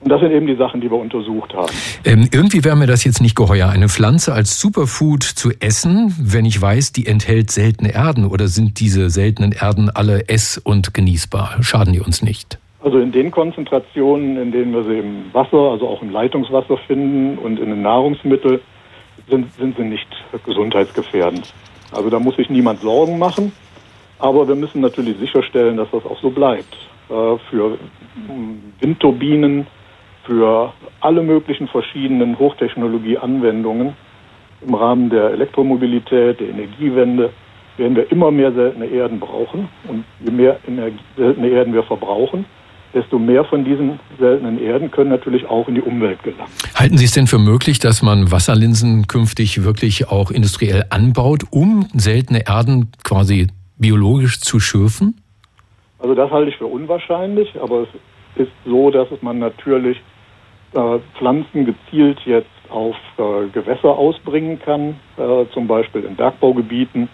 [0.01, 1.72] Und das sind eben die Sachen, die wir untersucht haben.
[2.05, 6.44] Ähm, irgendwie wäre mir das jetzt nicht geheuer, eine Pflanze als Superfood zu essen, wenn
[6.44, 11.57] ich weiß, die enthält seltene Erden oder sind diese seltenen Erden alle ess- und genießbar?
[11.62, 12.59] Schaden die uns nicht?
[12.83, 17.38] Also in den Konzentrationen, in denen wir sie im Wasser, also auch im Leitungswasser finden
[17.38, 18.61] und in den Nahrungsmitteln,
[19.29, 20.07] sind, sind sie nicht
[20.44, 21.53] gesundheitsgefährdend.
[21.92, 23.53] Also da muss sich niemand Sorgen machen.
[24.18, 26.75] Aber wir müssen natürlich sicherstellen, dass das auch so bleibt.
[27.09, 27.79] Äh, für
[28.81, 29.66] Windturbinen,
[30.25, 33.94] für alle möglichen verschiedenen Hochtechnologie-Anwendungen
[34.66, 37.31] im Rahmen der Elektromobilität, der Energiewende
[37.77, 39.68] werden wir immer mehr seltene Erden brauchen.
[39.87, 42.46] Und je mehr Energie, seltene Erden wir verbrauchen,
[42.96, 46.50] desto mehr von diesen seltenen Erden können natürlich auch in die Umwelt gelangen.
[46.74, 51.87] Halten Sie es denn für möglich, dass man Wasserlinsen künftig wirklich auch industriell anbaut, um
[51.92, 55.20] seltene Erden quasi biologisch zu schürfen?
[55.98, 57.88] Also das halte ich für unwahrscheinlich, aber es
[58.42, 59.98] ist so, dass man natürlich
[60.72, 67.09] äh, Pflanzen gezielt jetzt auf äh, Gewässer ausbringen kann, äh, zum Beispiel in Bergbaugebieten,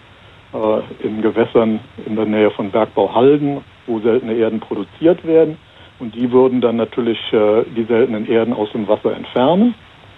[0.53, 5.57] äh, in Gewässern in der Nähe von Bergbauhalden, wo seltene Erden produziert werden.
[5.99, 9.75] Und die würden dann natürlich äh, die seltenen Erden aus dem Wasser entfernen,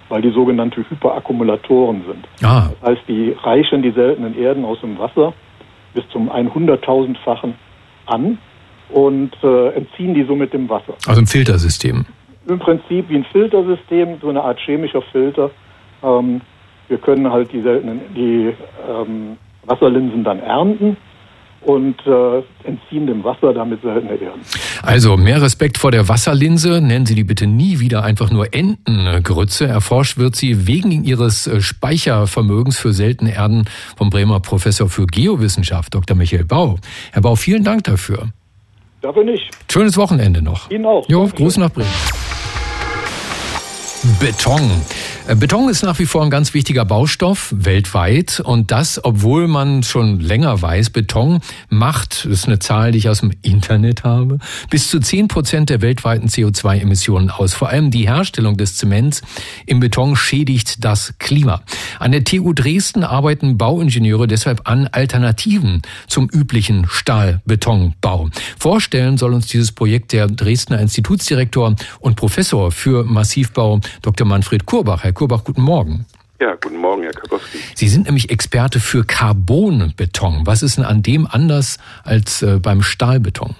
[0.09, 2.27] weil die sogenannte Hyperakkumulatoren sind.
[2.43, 2.69] Ah.
[2.81, 5.33] Das heißt, die reichen die seltenen Erden aus dem Wasser
[5.93, 7.55] bis zum 100.000-fachen
[8.05, 8.37] an
[8.89, 10.93] und äh, entziehen die somit dem Wasser.
[11.07, 12.05] Also ein Filtersystem.
[12.47, 15.49] Im Prinzip wie ein Filtersystem, so eine Art chemischer Filter.
[16.03, 16.41] Ähm,
[16.87, 18.53] wir können halt die seltenen, die
[18.87, 20.97] ähm, Wasserlinsen dann ernten
[21.65, 24.41] und äh, entziehen dem Wasser damit seltene Erden.
[24.83, 26.81] Also mehr Respekt vor der Wasserlinse.
[26.81, 29.67] Nennen Sie die bitte nie wieder einfach nur Entengrütze.
[29.67, 33.65] Erforscht wird sie wegen ihres äh, Speichervermögens für seltene Erden
[33.97, 36.15] vom Bremer Professor für Geowissenschaft, Dr.
[36.15, 36.77] Michael Bau.
[37.11, 38.29] Herr Bau, vielen Dank dafür.
[39.01, 39.49] Dafür nicht.
[39.71, 40.69] Schönes Wochenende noch.
[40.71, 41.07] Ihnen auch.
[41.09, 42.24] Jo, Gruß nach Bremen.
[44.19, 44.69] Beton.
[45.27, 49.81] Äh, Beton ist nach wie vor ein ganz wichtiger Baustoff weltweit und das, obwohl man
[49.81, 51.39] schon länger weiß, Beton
[51.69, 54.37] macht, das ist eine Zahl, die ich aus dem Internet habe,
[54.69, 57.55] bis zu zehn Prozent der weltweiten CO2-Emissionen aus.
[57.55, 59.23] Vor allem die Herstellung des Zements
[59.65, 61.63] im Beton schädigt das Klima.
[61.97, 68.29] An der TU Dresden arbeiten Bauingenieure deshalb an Alternativen zum üblichen Stahlbetonbau.
[68.59, 74.27] Vorstellen soll uns dieses Projekt der Dresdner Institutsdirektor und Professor für Massivbau Dr.
[74.27, 75.03] Manfred Kurbach.
[75.03, 76.05] Herr Kurbach, guten Morgen.
[76.39, 77.59] Ja, guten Morgen, Herr Karkowski.
[77.75, 80.45] Sie sind nämlich Experte für Carbonbeton.
[80.45, 83.55] Was ist denn an dem anders als äh, beim Stahlbeton?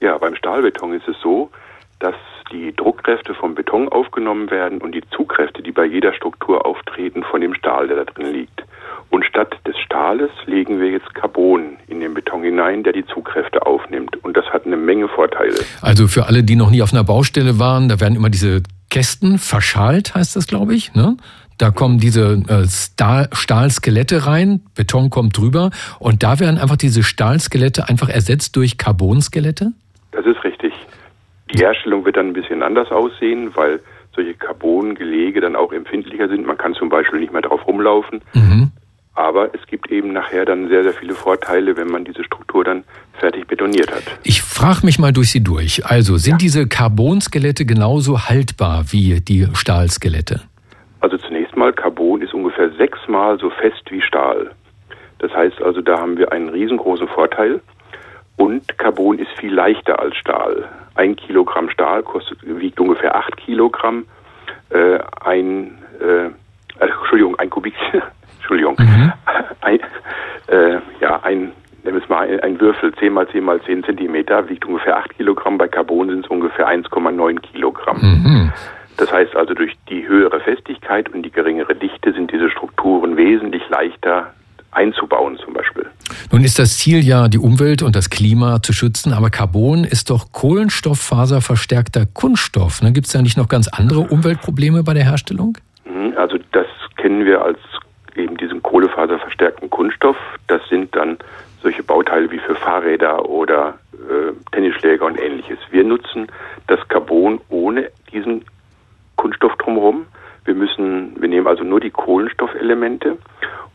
[0.00, 1.50] Ja, beim Stahlbeton ist es so,
[1.98, 2.14] dass
[2.52, 7.40] die Druckkräfte vom Beton aufgenommen werden und die Zugkräfte, die bei jeder Struktur auftreten, von
[7.40, 8.64] dem Stahl, der da drin liegt.
[9.10, 13.66] Und statt des Stahles legen wir jetzt Carbon in den Beton hinein, der die Zugkräfte
[13.66, 14.16] aufnimmt.
[14.24, 15.58] Und das hat eine Menge Vorteile.
[15.82, 19.38] Also für alle, die noch nie auf einer Baustelle waren, da werden immer diese Kästen
[19.38, 20.94] verschalt, heißt das, glaube ich.
[20.94, 21.16] Ne?
[21.58, 27.02] Da kommen diese äh, Stahl, Stahlskelette rein, Beton kommt drüber und da werden einfach diese
[27.02, 29.72] Stahlskelette einfach ersetzt durch Carbonskelette?
[30.12, 30.72] Das ist richtig.
[31.52, 33.80] Die Herstellung wird dann ein bisschen anders aussehen, weil
[34.14, 36.46] solche Carbongelege dann auch empfindlicher sind.
[36.46, 38.22] Man kann zum Beispiel nicht mehr drauf rumlaufen.
[38.34, 38.72] Mhm.
[39.14, 42.84] Aber es gibt eben nachher dann sehr, sehr viele Vorteile, wenn man diese Struktur dann
[43.18, 44.02] fertig betoniert hat.
[44.22, 45.84] Ich frage mich mal durch Sie durch.
[45.84, 46.38] Also sind ja.
[46.38, 50.42] diese Carbonskelette genauso haltbar wie die Stahlskelette?
[51.00, 54.52] Also zunächst mal, Carbon ist ungefähr sechsmal so fest wie Stahl.
[55.18, 57.60] Das heißt also, da haben wir einen riesengroßen Vorteil.
[58.36, 60.66] Und Carbon ist viel leichter als Stahl.
[60.94, 64.06] Ein Kilogramm Stahl kostet, wiegt ungefähr acht Kilogramm.
[64.70, 66.30] Äh, ein, äh, äh
[66.78, 67.74] Entschuldigung, ein Kubik,
[68.50, 69.12] Entschuldigung, mhm.
[69.60, 69.78] ein,
[70.48, 71.52] äh, ja, ein,
[71.84, 74.96] nehmen wir es mal, ein, ein Würfel, 10 mal 10 mal 10 Zentimeter, wiegt ungefähr
[74.98, 75.56] 8 Kilogramm.
[75.56, 77.98] Bei Carbon sind es ungefähr 1,9 Kilogramm.
[78.00, 78.52] Mhm.
[78.96, 83.62] Das heißt also, durch die höhere Festigkeit und die geringere Dichte sind diese Strukturen wesentlich
[83.70, 84.34] leichter
[84.72, 85.86] einzubauen zum Beispiel.
[86.32, 90.10] Nun ist das Ziel ja, die Umwelt und das Klima zu schützen, aber Carbon ist
[90.10, 92.82] doch kohlenstofffaserverstärkter Kunststoff.
[92.82, 92.92] Ne?
[92.92, 95.56] Gibt es da nicht noch ganz andere Umweltprobleme bei der Herstellung?
[95.84, 97.58] Mhm, also das kennen wir als
[98.20, 100.16] eben diesen kohlefaserverstärkten Kunststoff.
[100.46, 101.18] Das sind dann
[101.62, 105.58] solche Bauteile wie für Fahrräder oder äh, Tennisschläger und ähnliches.
[105.70, 106.28] Wir nutzen
[106.66, 108.44] das Carbon ohne diesen
[109.16, 110.06] Kunststoff drumherum.
[110.44, 113.18] Wir müssen, wir nehmen also nur die Kohlenstoffelemente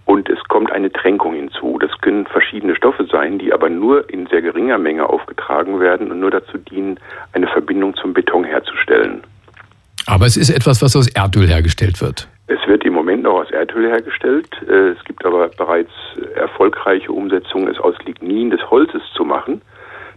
[0.06, 1.78] und es kommt eine Tränkung hinzu.
[1.80, 6.20] Das können verschiedene Stoffe sein, die aber nur in sehr geringer Menge aufgetragen werden und
[6.20, 7.00] nur dazu dienen,
[7.34, 9.22] eine Verbindung zum Beton herzustellen.
[10.08, 12.28] Aber es ist etwas, was aus Erdöl hergestellt wird.
[12.48, 12.85] Es wird
[13.26, 14.50] Moment noch aus Erdöl hergestellt.
[14.68, 15.92] Äh, es gibt aber bereits
[16.36, 19.62] erfolgreiche Umsetzungen, es aus Lignin des Holzes zu machen.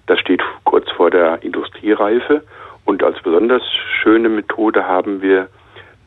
[0.07, 2.43] Das steht kurz vor der Industriereife.
[2.85, 3.63] Und als besonders
[4.03, 5.49] schöne Methode haben wir,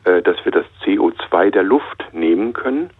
[0.04, 2.90] äh, dass wir das CO2 der Luft nehmen können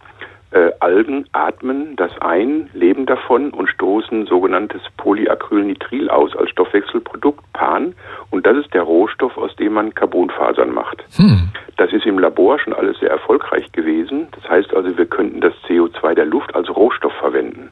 [0.53, 7.93] äh, Algen atmen das ein, leben davon und stoßen sogenanntes Polyacrylnitril aus als Stoffwechselprodukt, PAN.
[8.29, 11.03] Und das ist der Rohstoff, aus dem man Carbonfasern macht.
[11.15, 11.49] Hm.
[11.77, 14.27] Das ist im Labor schon alles sehr erfolgreich gewesen.
[14.31, 17.71] Das heißt also, wir könnten das CO2 der Luft als Rohstoff verwenden.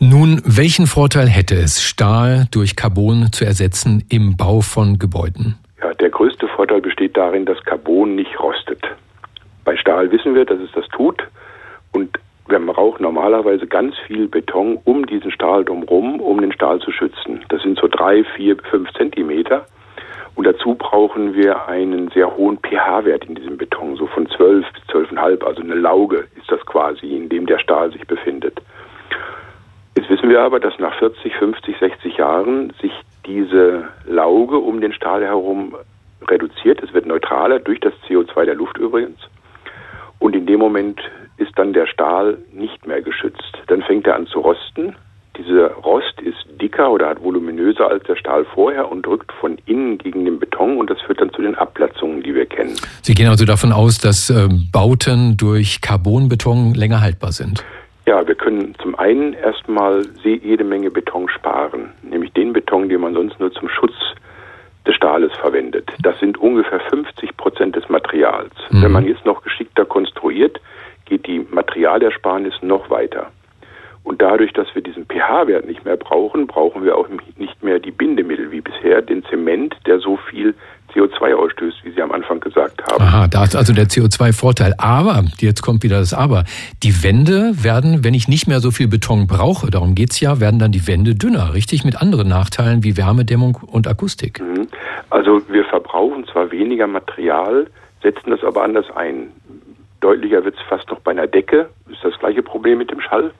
[0.00, 5.56] Nun, welchen Vorteil hätte es, Stahl durch Carbon zu ersetzen im Bau von Gebäuden?
[5.80, 8.82] Ja, der größte Vorteil besteht darin, dass Carbon nicht rostet.
[9.64, 11.22] Bei Stahl wissen wir, dass es das tut.
[11.92, 12.18] Und
[12.48, 17.44] wir brauchen normalerweise ganz viel Beton um diesen Stahl drumherum, um den Stahl zu schützen.
[17.48, 19.66] Das sind so drei, vier, fünf Zentimeter.
[20.36, 24.82] Und dazu brauchen wir einen sehr hohen pH-Wert in diesem Beton, so von 12 bis
[24.94, 28.60] 12,5, also eine Lauge ist das quasi, in dem der Stahl sich befindet.
[29.96, 32.92] Jetzt wissen wir aber, dass nach 40, 50, 60 Jahren sich
[33.24, 35.74] diese Lauge um den Stahl herum
[36.28, 36.82] reduziert.
[36.82, 39.18] Es wird neutraler durch das CO2 der Luft übrigens.
[40.18, 41.00] Und in dem Moment
[41.38, 43.58] ist dann der Stahl nicht mehr geschützt.
[43.66, 44.96] Dann fängt er an zu rosten.
[45.36, 49.98] Dieser Rost ist dicker oder hat voluminöser als der Stahl vorher und drückt von innen
[49.98, 52.74] gegen den Beton und das führt dann zu den Abplatzungen, die wir kennen.
[53.02, 57.62] Sie gehen also davon aus, dass äh, Bauten durch Carbonbeton länger haltbar sind?
[58.06, 63.14] Ja, wir können zum einen erstmal jede Menge Beton sparen, nämlich den Beton, den man
[63.14, 63.94] sonst nur zum Schutz
[64.86, 65.90] des Stahles verwendet.
[66.00, 68.54] Das sind ungefähr 50 Prozent des Materials.
[68.70, 68.82] Mhm.
[68.82, 70.60] Wenn man jetzt noch geschickter konstruiert,
[71.06, 73.28] geht die Materialersparnis noch weiter.
[74.06, 77.90] Und dadurch, dass wir diesen pH-Wert nicht mehr brauchen, brauchen wir auch nicht mehr die
[77.90, 80.54] Bindemittel wie bisher, den Zement, der so viel
[80.94, 83.02] CO2 ausstößt, wie Sie am Anfang gesagt haben.
[83.02, 84.74] Aha, da ist also der CO2-Vorteil.
[84.78, 86.44] Aber, jetzt kommt wieder das Aber,
[86.84, 90.60] die Wände werden, wenn ich nicht mehr so viel Beton brauche, darum geht's ja, werden
[90.60, 91.84] dann die Wände dünner, richtig?
[91.84, 94.40] Mit anderen Nachteilen wie Wärmedämmung und Akustik.
[94.40, 94.68] Mhm.
[95.10, 97.66] Also wir verbrauchen zwar weniger Material,
[98.02, 99.32] setzen das aber anders ein.
[100.00, 103.32] Deutlicher wird es fast noch bei einer Decke, ist das gleiche Problem mit dem Schall.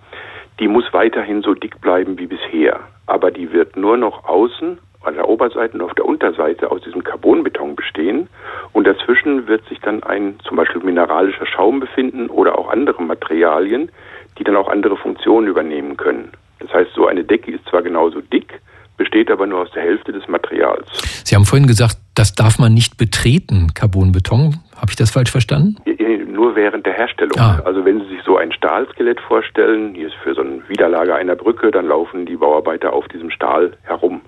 [0.58, 5.14] Die muss weiterhin so dick bleiben wie bisher, aber die wird nur noch außen an
[5.14, 8.28] der Oberseite und auf der Unterseite aus diesem Carbonbeton bestehen
[8.72, 13.90] und dazwischen wird sich dann ein zum Beispiel mineralischer Schaum befinden oder auch andere Materialien,
[14.38, 16.32] die dann auch andere Funktionen übernehmen können.
[16.58, 18.60] Das heißt, so eine Decke ist zwar genauso dick,
[18.96, 20.86] besteht aber nur aus der Hälfte des Materials.
[21.24, 24.56] Sie haben vorhin gesagt, das darf man nicht betreten, Carbonbeton.
[24.74, 25.76] Habe ich das falsch verstanden?
[26.36, 27.38] Nur während der Herstellung.
[27.38, 27.62] Ah.
[27.64, 31.34] Also wenn Sie sich so ein Stahlskelett vorstellen, hier ist für so ein Widerlager einer
[31.34, 34.20] Brücke, dann laufen die Bauarbeiter auf diesem Stahl herum.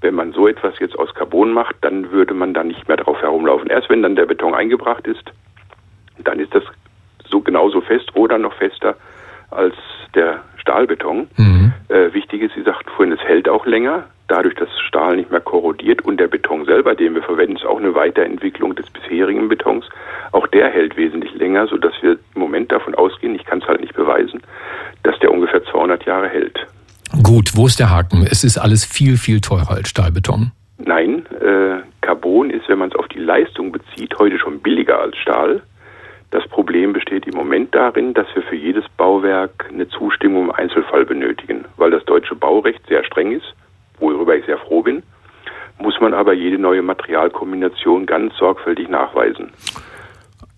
[0.00, 3.20] Wenn man so etwas jetzt aus Carbon macht, dann würde man da nicht mehr drauf
[3.20, 3.68] herumlaufen.
[3.68, 5.30] Erst wenn dann der Beton eingebracht ist,
[6.24, 6.64] dann ist das
[7.28, 8.96] so genauso fest oder noch fester
[9.50, 9.74] als
[10.14, 11.28] der Stahlbeton.
[11.36, 11.72] Mhm.
[11.88, 14.06] Äh, wichtig ist, Sie sagten vorhin, es hält auch länger.
[14.30, 17.78] Dadurch, dass Stahl nicht mehr korrodiert und der Beton selber, den wir verwenden, ist auch
[17.78, 19.84] eine Weiterentwicklung des bisherigen Betons.
[20.32, 23.80] Auch der hält wesentlich länger, sodass wir im Moment davon ausgehen, ich kann es halt
[23.80, 24.40] nicht beweisen,
[25.02, 26.66] dass der ungefähr 200 Jahre hält.
[27.22, 28.26] Gut, wo ist der Haken?
[28.30, 30.52] Es ist alles viel, viel teurer als Stahlbeton.
[30.78, 35.16] Nein, äh, Carbon ist, wenn man es auf die Leistung bezieht, heute schon billiger als
[35.16, 35.62] Stahl.
[36.30, 41.04] Das Problem besteht im Moment darin, dass wir für jedes Bauwerk eine Zustimmung im Einzelfall
[41.04, 41.64] benötigen.
[41.76, 43.54] Weil das deutsche Baurecht sehr streng ist,
[44.00, 45.02] worüber ich sehr froh bin,
[45.78, 49.50] muss man aber jede neue Materialkombination ganz sorgfältig nachweisen.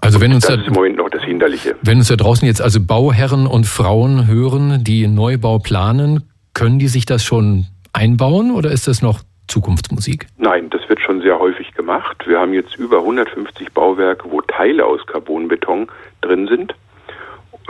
[0.00, 1.76] Also wenn uns das da, ist im Moment noch das Hinderliche.
[1.82, 6.24] Wenn uns da draußen jetzt also Bauherren und Frauen hören, die Neubau planen,
[6.54, 10.26] können die sich das schon einbauen oder ist das noch Zukunftsmusik?
[10.38, 12.26] Nein, das wird schon sehr häufig gemacht.
[12.26, 15.88] Wir haben jetzt über 150 Bauwerke, wo Teile aus Carbonbeton
[16.20, 16.74] drin sind,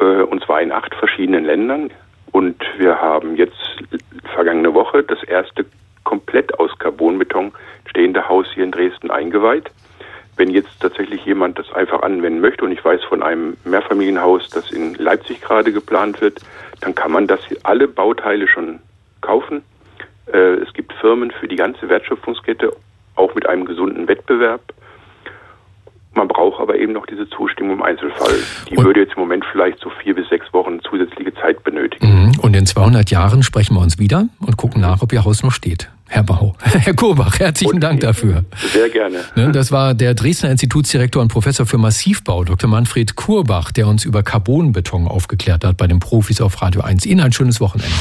[0.00, 1.90] äh, und zwar in acht verschiedenen Ländern.
[2.32, 3.56] Und wir haben jetzt
[4.34, 5.64] vergangene Woche das erste
[6.04, 7.52] komplett aus Carbonbeton
[7.86, 9.70] stehende Haus hier in Dresden eingeweiht.
[10.36, 14.70] Wenn jetzt tatsächlich jemand das einfach anwenden möchte, und ich weiß von einem Mehrfamilienhaus, das
[14.70, 16.40] in Leipzig gerade geplant wird,
[16.80, 18.80] dann kann man das alle Bauteile schon
[19.20, 19.62] kaufen.
[20.32, 22.72] Äh, es gibt Firmen für die ganze Wertschöpfungskette,
[23.14, 24.62] auch mit einem gesunden Wettbewerb.
[26.14, 28.34] Man braucht aber eben noch diese Zustimmung im Einzelfall.
[28.70, 32.06] Die Und- würde jetzt im Moment vielleicht so vier bis sechs Wochen zusätzliche Zeit benötigen.
[32.26, 32.32] Mhm.
[32.40, 35.52] Und in 200 Jahren sprechen wir uns wieder und gucken nach, ob Ihr Haus noch
[35.52, 35.88] steht.
[36.08, 36.54] Herr Bau.
[36.62, 38.44] Herr Kurbach, herzlichen Dank dafür.
[38.72, 39.20] Sehr gerne.
[39.34, 42.68] Ne, Das war der Dresdner Institutsdirektor und Professor für Massivbau, Dr.
[42.68, 47.06] Manfred Kurbach, der uns über Carbonbeton aufgeklärt hat bei den Profis auf Radio 1.
[47.06, 47.94] Ihnen ein schönes Wochenende.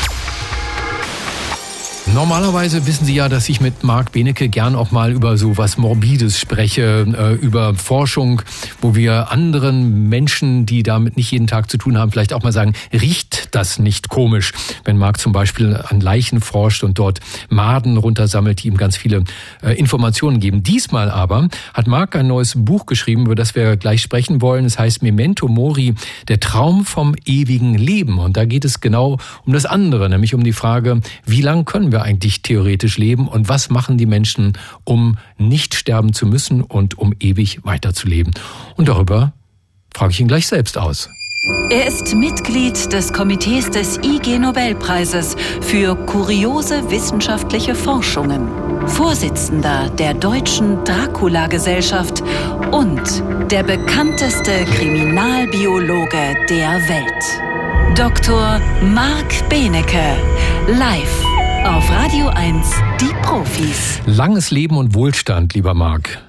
[2.08, 5.78] Normalerweise wissen Sie ja, dass ich mit Marc Benecke gern auch mal über so was
[5.78, 8.42] Morbides spreche, äh, über Forschung,
[8.82, 12.52] wo wir anderen Menschen, die damit nicht jeden Tag zu tun haben, vielleicht auch mal
[12.52, 14.52] sagen, riecht das nicht komisch,
[14.84, 19.24] wenn Marc zum Beispiel an Leichen forscht und dort Maden runtersammelt, die ihm ganz viele
[19.62, 20.64] äh, Informationen geben.
[20.64, 24.66] Diesmal aber hat Marc ein neues Buch geschrieben, über das wir gleich sprechen wollen.
[24.66, 25.94] Es heißt Memento Mori,
[26.28, 28.20] der Traum vom ewigen Leben.
[28.20, 31.91] Und da geht es genau um das andere, nämlich um die Frage, wie lang können
[31.92, 36.98] wir eigentlich theoretisch leben und was machen die Menschen, um nicht sterben zu müssen und
[36.98, 38.34] um ewig weiterzuleben.
[38.76, 39.34] Und darüber
[39.94, 41.10] frage ich ihn gleich selbst aus.
[41.72, 48.48] Er ist Mitglied des Komitees des IG Nobelpreises für kuriose wissenschaftliche Forschungen,
[48.88, 52.22] Vorsitzender der deutschen Dracula-Gesellschaft
[52.72, 53.02] und
[53.50, 57.98] der bekannteste Kriminalbiologe der Welt.
[57.98, 58.60] Dr.
[58.94, 60.18] Marc Benecke,
[60.68, 61.31] live
[61.66, 64.00] auf Radio 1, die Profis.
[64.06, 66.20] Langes Leben und Wohlstand, lieber Marc.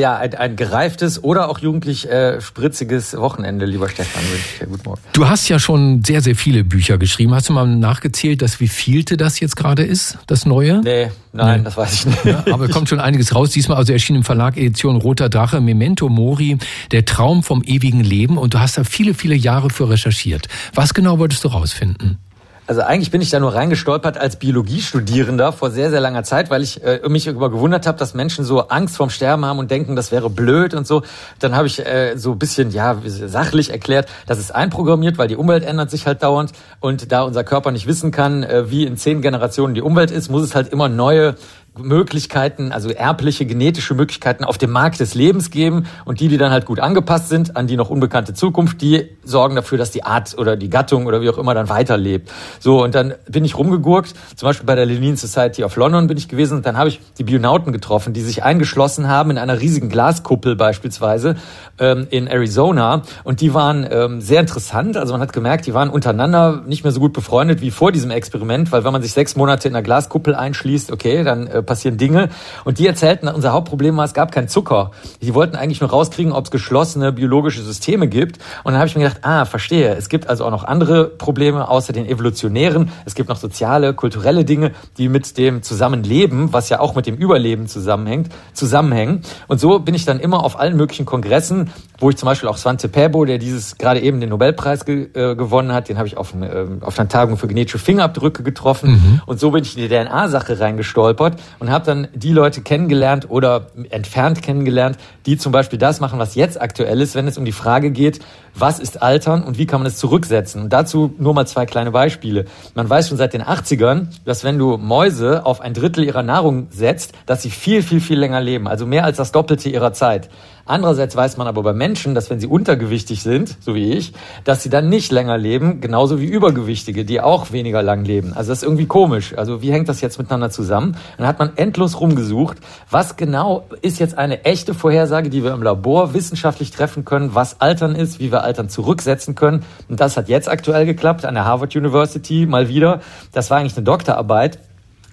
[0.00, 4.22] Ja, ein, ein gereiftes oder auch jugendlich äh, spritziges Wochenende, lieber Stefan.
[4.70, 5.00] Guten Morgen.
[5.12, 7.34] Du hast ja schon sehr, sehr viele Bücher geschrieben.
[7.34, 10.80] Hast du mal nachgezählt, dass wie vielte das jetzt gerade ist, das neue?
[10.80, 11.64] Nee, nein, Nee.
[11.64, 12.24] das weiß ich nicht.
[12.24, 13.50] Ja, aber kommt schon einiges raus.
[13.50, 16.56] Diesmal also erschien im Verlag Edition Roter Drache Memento Mori,
[16.92, 18.38] der Traum vom ewigen Leben.
[18.38, 20.46] Und du hast da viele, viele Jahre für recherchiert.
[20.74, 22.18] Was genau wolltest du rausfinden?
[22.66, 26.62] Also eigentlich bin ich da nur reingestolpert als Biologiestudierender vor sehr, sehr langer Zeit, weil
[26.62, 29.96] ich äh, mich über gewundert habe, dass Menschen so Angst vorm Sterben haben und denken,
[29.96, 31.02] das wäre blöd und so.
[31.40, 35.36] Dann habe ich äh, so ein bisschen, ja, sachlich erklärt, das ist einprogrammiert, weil die
[35.36, 36.52] Umwelt ändert sich halt dauernd.
[36.80, 40.30] Und da unser Körper nicht wissen kann, äh, wie in zehn Generationen die Umwelt ist,
[40.30, 41.34] muss es halt immer neue
[41.76, 46.52] Möglichkeiten, also erbliche genetische Möglichkeiten auf dem Markt des Lebens geben und die, die dann
[46.52, 50.38] halt gut angepasst sind an die noch unbekannte Zukunft, die sorgen dafür, dass die Art
[50.38, 52.30] oder die Gattung oder wie auch immer dann weiterlebt.
[52.60, 56.16] So, und dann bin ich rumgegurkt, zum Beispiel bei der Lenin Society of London bin
[56.16, 59.60] ich gewesen und dann habe ich die Bionauten getroffen, die sich eingeschlossen haben in einer
[59.60, 61.34] riesigen Glaskuppel beispielsweise
[61.80, 65.90] ähm, in Arizona und die waren ähm, sehr interessant, also man hat gemerkt, die waren
[65.90, 69.34] untereinander nicht mehr so gut befreundet wie vor diesem Experiment, weil wenn man sich sechs
[69.34, 72.28] Monate in einer Glaskuppel einschließt, okay, dann äh, passieren Dinge.
[72.64, 74.90] Und die erzählten, unser Hauptproblem war, es gab keinen Zucker.
[75.20, 78.38] Die wollten eigentlich nur rauskriegen, ob es geschlossene biologische Systeme gibt.
[78.64, 79.94] Und dann habe ich mir gedacht, ah, verstehe.
[79.94, 82.90] Es gibt also auch noch andere Probleme außer den evolutionären.
[83.04, 87.16] Es gibt noch soziale, kulturelle Dinge, die mit dem Zusammenleben, was ja auch mit dem
[87.16, 89.22] Überleben zusammenhängt, zusammenhängen.
[89.48, 92.56] Und so bin ich dann immer auf allen möglichen Kongressen, wo ich zum Beispiel auch
[92.56, 96.16] Svante Pääbo, der dieses gerade eben den Nobelpreis ge äh, gewonnen hat, den habe ich
[96.16, 99.20] auf, äh, auf einer Tagung für genetische Fingerabdrücke getroffen.
[99.26, 103.66] Und so bin ich in die DNA-Sache reingestolpert und habe dann die Leute kennengelernt oder
[103.90, 104.96] entfernt kennengelernt,
[105.26, 108.20] die zum Beispiel das machen, was jetzt aktuell ist, wenn es um die Frage geht,
[108.54, 110.62] was ist Altern und wie kann man es zurücksetzen.
[110.62, 112.44] Und dazu nur mal zwei kleine Beispiele.
[112.74, 116.68] Man weiß schon seit den 80ern, dass wenn du Mäuse auf ein Drittel ihrer Nahrung
[116.70, 120.28] setzt, dass sie viel, viel, viel länger leben, also mehr als das Doppelte ihrer Zeit.
[120.66, 124.62] Andererseits weiß man aber bei Menschen, dass wenn sie untergewichtig sind, so wie ich, dass
[124.62, 128.32] sie dann nicht länger leben, genauso wie Übergewichtige, die auch weniger lang leben.
[128.32, 129.36] Also das ist irgendwie komisch.
[129.36, 130.96] Also wie hängt das jetzt miteinander zusammen?
[131.18, 132.58] Dann hat man endlos rumgesucht,
[132.90, 137.60] was genau ist jetzt eine echte Vorhersage, die wir im Labor wissenschaftlich treffen können, was
[137.60, 139.64] Altern ist, wie wir Altern zurücksetzen können.
[139.88, 143.00] Und das hat jetzt aktuell geklappt an der Harvard University mal wieder.
[143.32, 144.58] Das war eigentlich eine Doktorarbeit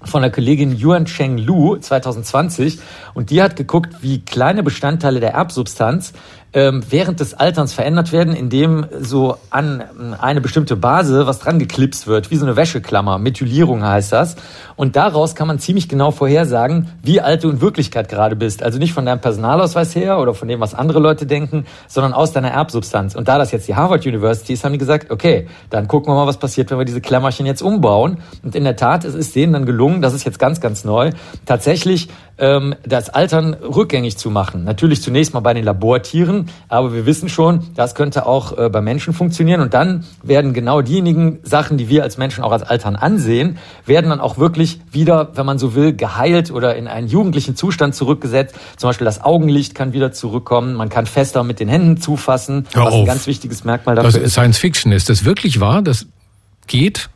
[0.03, 2.79] von der Kollegin Yuan Cheng Lu 2020
[3.13, 6.13] und die hat geguckt, wie kleine Bestandteile der Erbsubstanz
[6.53, 9.83] ähm, während des Alterns verändert werden, indem so an
[10.19, 13.17] eine bestimmte Base was dran geklipst wird, wie so eine Wäscheklammer.
[13.17, 14.35] Methylierung heißt das.
[14.75, 18.63] Und daraus kann man ziemlich genau vorhersagen, wie alt du in Wirklichkeit gerade bist.
[18.63, 22.33] Also nicht von deinem Personalausweis her oder von dem, was andere Leute denken, sondern aus
[22.33, 23.15] deiner Erbsubstanz.
[23.15, 26.17] Und da das jetzt die Harvard University ist, haben die gesagt, okay, dann gucken wir
[26.17, 28.17] mal, was passiert, wenn wir diese Klemmerchen jetzt umbauen.
[28.43, 31.11] Und in der Tat, es ist denen dann gelungen, das ist jetzt ganz, ganz neu,
[31.45, 32.09] tatsächlich
[32.41, 34.65] ähm, das Altern rückgängig zu machen.
[34.65, 38.81] Natürlich zunächst mal bei den Labortieren, aber wir wissen schon, das könnte auch äh, bei
[38.81, 39.61] Menschen funktionieren.
[39.61, 44.09] Und dann werden genau diejenigen Sachen, die wir als Menschen auch als Altern ansehen, werden
[44.09, 48.55] dann auch wirklich wieder, wenn man so will, geheilt oder in einen jugendlichen Zustand zurückgesetzt.
[48.75, 50.73] Zum Beispiel das Augenlicht kann wieder zurückkommen.
[50.73, 52.99] Man kann fester mit den Händen zufassen, Hör was auf.
[53.01, 54.33] ein ganz wichtiges Merkmal dafür Das ist.
[54.33, 54.91] Science Fiction.
[54.91, 55.83] Ist das wirklich wahr?
[55.83, 56.07] Das
[56.65, 57.09] geht?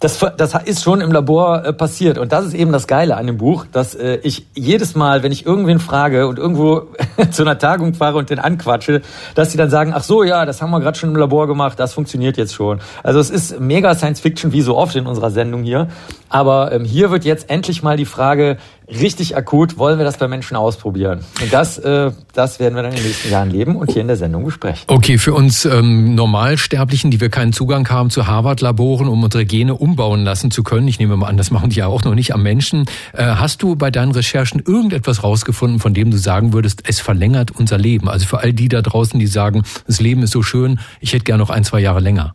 [0.00, 2.18] Das, das ist schon im Labor äh, passiert.
[2.18, 5.32] Und das ist eben das Geile an dem Buch, dass äh, ich jedes Mal, wenn
[5.32, 6.88] ich irgendwen frage und irgendwo
[7.30, 9.02] zu einer Tagung fahre und den anquatsche,
[9.34, 11.78] dass sie dann sagen, ach so, ja, das haben wir gerade schon im Labor gemacht,
[11.78, 12.80] das funktioniert jetzt schon.
[13.02, 15.88] Also es ist mega Science Fiction, wie so oft in unserer Sendung hier.
[16.28, 20.28] Aber ähm, hier wird jetzt endlich mal die Frage richtig akut, wollen wir das bei
[20.28, 21.20] Menschen ausprobieren?
[21.42, 24.08] Und das, äh, das werden wir dann in den nächsten Jahren leben und hier in
[24.08, 24.84] der Sendung besprechen.
[24.88, 29.74] Okay, für uns ähm, Normalsterblichen, die wir keinen Zugang haben zu Harvard-Laboren, um unsere Gene
[29.74, 32.34] umbauen lassen zu können, ich nehme mal an, das machen die ja auch noch nicht
[32.34, 36.82] am Menschen, äh, hast du bei deinen Recherchen irgendetwas rausgefunden, von dem du sagen würdest,
[36.86, 38.08] es verlängert unser Leben?
[38.08, 41.24] Also für all die da draußen, die sagen, das Leben ist so schön, ich hätte
[41.24, 42.34] gerne noch ein, zwei Jahre länger.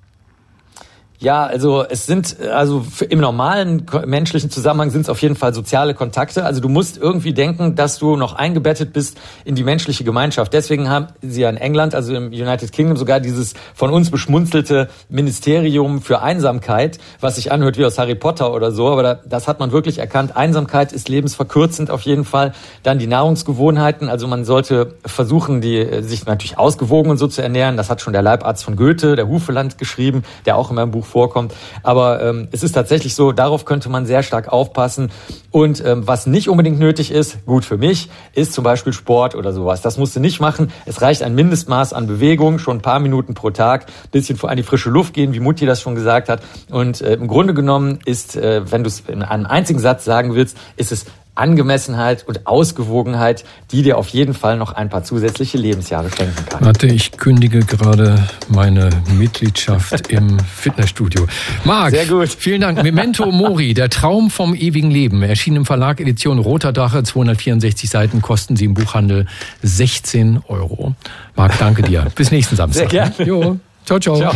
[1.22, 5.93] Ja, also es sind, also im normalen menschlichen Zusammenhang sind es auf jeden Fall soziale
[5.93, 6.45] Kontakte.
[6.45, 10.53] Also du musst irgendwie denken, dass du noch eingebettet bist in die menschliche Gemeinschaft.
[10.53, 14.88] Deswegen haben sie ja in England, also im United Kingdom, sogar dieses von uns beschmunzelte
[15.09, 18.88] Ministerium für Einsamkeit, was sich anhört wie aus Harry Potter oder so.
[18.88, 20.38] Aber da, das hat man wirklich erkannt.
[20.38, 22.53] Einsamkeit ist lebensverkürzend auf jeden Fall.
[22.84, 24.07] Dann die Nahrungsgewohnheiten.
[24.07, 27.76] Also man sollte versuchen, die, sich natürlich ausgewogen und so zu ernähren.
[27.76, 31.09] Das hat schon der Leibarzt von Goethe, der Hufeland, geschrieben, der auch in meinem Buch
[31.10, 31.53] vorkommt.
[31.84, 35.12] Aber ähm, es ist tatsächlich so, darauf könnte man sehr stark aufpassen.
[35.51, 39.51] Und ähm, was nicht unbedingt nötig ist, gut für mich, ist zum Beispiel Sport oder
[39.51, 39.82] sowas.
[39.82, 40.72] Das musst du nicht machen.
[40.86, 44.57] Es reicht ein Mindestmaß an Bewegung, schon ein paar Minuten pro Tag, bisschen vor- an
[44.57, 46.41] die frische Luft gehen, wie Mutti das schon gesagt hat.
[46.70, 50.36] Und äh, im Grunde genommen ist, äh, wenn du es in einem einzigen Satz sagen
[50.36, 51.05] willst, ist es
[51.39, 56.65] Angemessenheit und Ausgewogenheit, die dir auf jeden Fall noch ein paar zusätzliche Lebensjahre schenken kann.
[56.65, 58.15] Warte, ich kündige gerade
[58.47, 61.27] meine Mitgliedschaft im Fitnessstudio.
[61.63, 62.29] Marc, Sehr gut.
[62.29, 62.83] vielen Dank.
[62.83, 68.21] Memento Mori, der Traum vom ewigen Leben, erschien im Verlag Edition Roter Dache, 264 Seiten,
[68.21, 69.25] kosten sie im Buchhandel
[69.63, 70.95] 16 Euro.
[71.35, 72.07] Marc, danke dir.
[72.15, 72.91] Bis nächsten Samstag.
[72.91, 73.25] Sehr gerne.
[73.25, 73.59] Jo.
[73.85, 74.17] Ciao, ciao.
[74.17, 74.33] Ciao.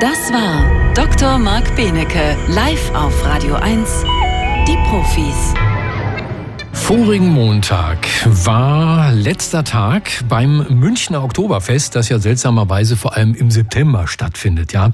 [0.00, 1.38] Das war Dr.
[1.38, 4.04] Marc Benecke, live auf Radio 1.
[4.70, 5.52] Die Profis.
[6.72, 14.06] Vorigen Montag war letzter Tag beim Münchner Oktoberfest, das ja seltsamerweise vor allem im September
[14.06, 14.92] stattfindet, ja.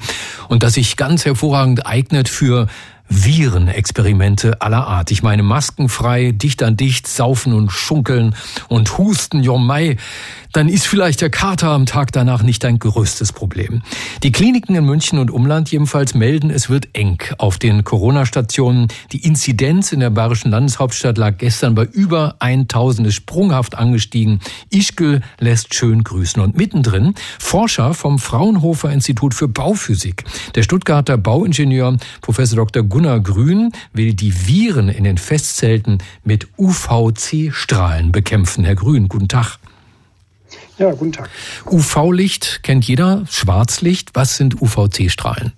[0.49, 2.69] Und das sich ganz hervorragend eignet für
[3.09, 5.11] Virenexperimente aller Art.
[5.11, 8.35] Ich meine maskenfrei, dicht an dicht, saufen und schunkeln
[8.69, 9.97] und husten, jo mei,
[10.57, 13.83] dann ist vielleicht der Kater am Tag danach nicht dein größtes Problem.
[14.23, 18.89] Die Kliniken in München und Umland jedenfalls melden, es wird eng auf den Corona-Stationen.
[19.13, 24.41] Die Inzidenz in der bayerischen Landeshauptstadt lag gestern bei über 1000, ist sprunghaft angestiegen.
[24.71, 26.41] Ischgl lässt schön grüßen.
[26.41, 30.25] Und mittendrin Forscher vom Fraunhofer Institut für Bauphysik.
[30.55, 32.83] Der Stuttgarter Bauingenieur Professor Dr.
[32.97, 38.65] Gunnar Grün will die Viren in den Festzelten mit UVC-Strahlen bekämpfen.
[38.65, 39.59] Herr Grün, guten Tag.
[40.79, 41.29] Ja, guten Tag.
[41.67, 44.13] UV-Licht kennt jeder, Schwarzlicht.
[44.15, 45.53] Was sind UVC-Strahlen?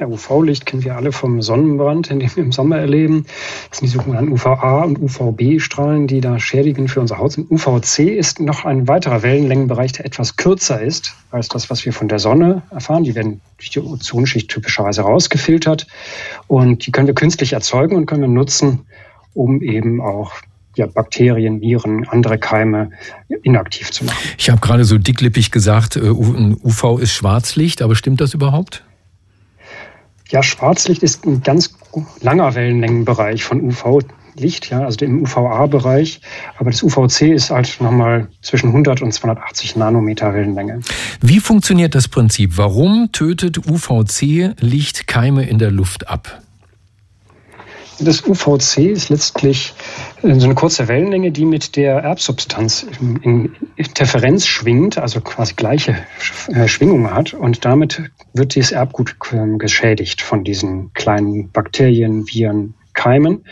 [0.00, 3.26] Ja, UV-Licht kennen wir alle vom Sonnenbrand, den wir im Sommer erleben.
[3.68, 7.50] Das sind die sogenannten UVA- und UVB-Strahlen, die da schädigend für unsere Haut sind.
[7.50, 12.08] UVC ist noch ein weiterer Wellenlängenbereich, der etwas kürzer ist als das, was wir von
[12.08, 13.04] der Sonne erfahren.
[13.04, 15.86] Die werden durch die Ozonschicht typischerweise rausgefiltert
[16.46, 18.86] und die können wir künstlich erzeugen und können wir nutzen,
[19.34, 20.32] um eben auch
[20.76, 22.90] ja, Bakterien, Viren, andere Keime
[23.42, 24.16] inaktiv zu machen.
[24.38, 28.82] Ich habe gerade so dicklippig gesagt, äh, UV ist Schwarzlicht, aber stimmt das überhaupt?
[30.30, 31.74] Ja, Schwarzlicht ist ein ganz
[32.20, 34.00] langer Wellenlängenbereich von UV,
[34.36, 36.20] Licht, ja, also im UVA-Bereich.
[36.56, 40.80] Aber das UVC ist halt nochmal zwischen 100 und 280 Nanometer Wellenlänge.
[41.20, 42.56] Wie funktioniert das Prinzip?
[42.56, 46.40] Warum tötet UVC-Licht Keime in der Luft ab?
[48.00, 49.74] Das UVC ist letztlich
[50.22, 55.96] äh, so eine kurze Wellenlänge, die mit der Erbsubstanz in Interferenz schwingt, also quasi gleiche
[56.48, 57.34] äh, Schwingungen hat.
[57.34, 63.44] Und damit wird dieses Erbgut ähm, geschädigt von diesen kleinen Bakterien, Viren, Keimen.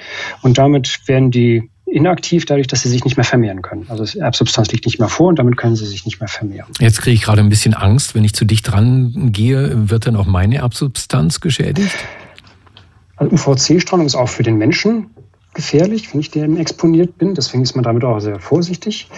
[0.42, 3.86] Und damit werden die inaktiv, dadurch, dass sie sich nicht mehr vermehren können.
[3.88, 6.70] Also die Erbsubstanz liegt nicht mehr vor und damit können sie sich nicht mehr vermehren.
[6.80, 10.16] Jetzt kriege ich gerade ein bisschen Angst, wenn ich zu dicht dran gehe, wird dann
[10.16, 11.96] auch meine Erbsubstanz geschädigt?
[13.18, 15.10] Also UVC-Strahlung ist auch für den Menschen
[15.54, 17.34] gefährlich, wenn ich dem exponiert bin.
[17.34, 19.08] Deswegen ist man damit auch sehr vorsichtig.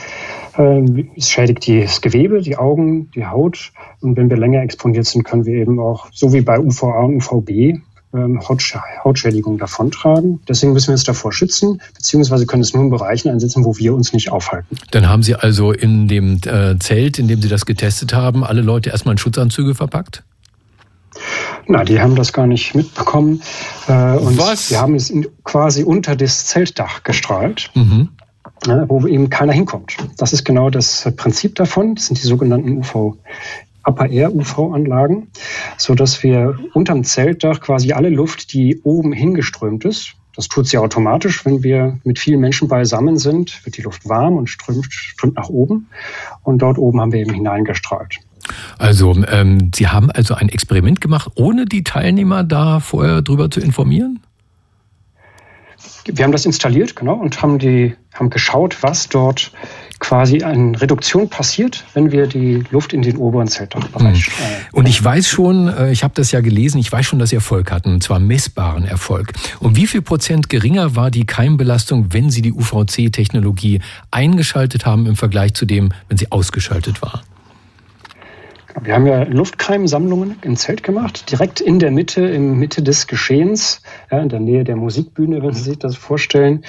[0.56, 3.72] Ähm, es schädigt das Gewebe, die Augen, die Haut.
[4.00, 7.16] Und wenn wir länger exponiert sind, können wir eben auch, so wie bei UVA und
[7.16, 7.78] UVB,
[8.12, 8.40] ähm,
[9.04, 10.40] Hautschädigung davontragen.
[10.48, 13.94] Deswegen müssen wir uns davor schützen, beziehungsweise können es nur in Bereichen einsetzen, wo wir
[13.94, 14.76] uns nicht aufhalten.
[14.90, 18.62] Dann haben Sie also in dem äh, Zelt, in dem Sie das getestet haben, alle
[18.62, 20.24] Leute erstmal in Schutzanzüge verpackt?
[21.66, 23.42] Na, die haben das gar nicht mitbekommen.
[23.88, 24.70] Äh, und Was?
[24.70, 25.12] Wir haben es
[25.44, 27.70] quasi unter das Zeltdach gestrahlt.
[27.74, 28.08] Mhm.
[28.88, 29.96] wo eben keiner hinkommt.
[30.18, 31.94] Das ist genau das Prinzip davon.
[31.94, 33.16] Das sind die sogenannten UV,
[33.84, 35.28] Upper Air UV-Anlagen,
[35.78, 40.78] so dass wir unterm Zeltdach quasi alle Luft, die oben hingeströmt ist, das tut sie
[40.78, 45.36] automatisch, wenn wir mit vielen Menschen beisammen sind, wird die Luft warm und strömt, strömt
[45.36, 45.88] nach oben.
[46.42, 48.18] Und dort oben haben wir eben hineingestrahlt.
[48.78, 53.60] Also, ähm, Sie haben also ein Experiment gemacht, ohne die Teilnehmer da vorher drüber zu
[53.60, 54.20] informieren?
[56.04, 59.52] Wir haben das installiert, genau, und haben die, haben geschaut, was dort
[60.00, 64.28] quasi eine Reduktion passiert, wenn wir die Luft in den oberen Zeltdachbereich.
[64.28, 64.32] Mhm.
[64.72, 67.36] Und ich weiß schon, äh, ich habe das ja gelesen, ich weiß schon, dass Sie
[67.36, 69.32] Erfolg hatten, und zwar messbaren Erfolg.
[69.60, 73.80] Und wie viel Prozent geringer war die Keimbelastung, wenn Sie die UVC-Technologie
[74.10, 77.22] eingeschaltet haben im Vergleich zu dem, wenn sie ausgeschaltet war?
[78.82, 83.82] Wir haben ja Luftkeimsammlungen im Zelt gemacht, direkt in der Mitte, in Mitte des Geschehens,
[84.10, 86.64] ja, in der Nähe der Musikbühne, wenn Sie sich das vorstellen.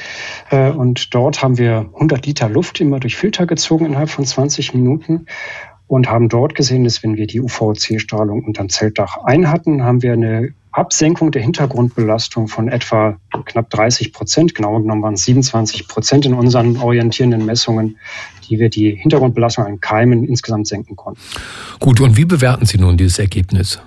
[0.50, 4.74] Äh, und dort haben wir 100 Liter Luft immer durch Filter gezogen innerhalb von 20
[4.74, 5.28] Minuten
[5.88, 10.54] und haben dort gesehen, dass wenn wir die UVC-Strahlung unterm Zeltdach einhatten, haben wir eine
[10.72, 16.34] Absenkung der Hintergrundbelastung von etwa knapp 30 Prozent, genauer genommen waren es 27 Prozent in
[16.34, 17.98] unseren orientierenden Messungen,
[18.52, 21.22] die wir die Hintergrundbelastung an Keimen insgesamt senken konnten.
[21.80, 23.80] Gut, und wie bewerten Sie nun dieses Ergebnis?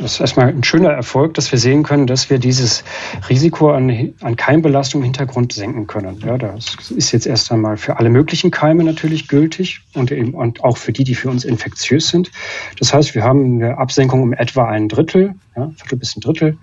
[0.00, 2.84] Das ist erstmal ein schöner Erfolg, dass wir sehen können, dass wir dieses
[3.28, 6.22] Risiko an, an Keimbelastung im Hintergrund senken können.
[6.24, 10.62] Ja, das ist jetzt erst einmal für alle möglichen Keime natürlich gültig und eben und
[10.62, 12.30] auch für die, die für uns infektiös sind.
[12.78, 16.58] Das heißt, wir haben eine Absenkung um etwa ein Drittel, ja, Viertel bis ein Drittel.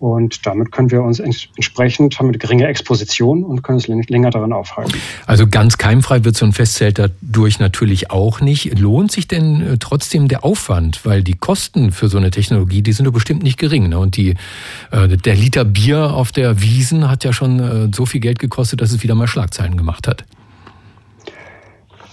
[0.00, 4.30] Und damit können wir uns entsprechend, haben wir eine geringe Exposition und können uns länger
[4.30, 4.94] daran aufhalten.
[5.26, 8.78] Also ganz keimfrei wird so ein Festzelt dadurch natürlich auch nicht.
[8.78, 11.04] Lohnt sich denn äh, trotzdem der Aufwand?
[11.04, 13.90] Weil die Kosten für so eine Technologie, die sind doch bestimmt nicht gering.
[13.90, 13.98] Ne?
[13.98, 14.36] Und die,
[14.90, 18.80] äh, der Liter Bier auf der Wiesen hat ja schon äh, so viel Geld gekostet,
[18.80, 20.24] dass es wieder mal Schlagzeilen gemacht hat.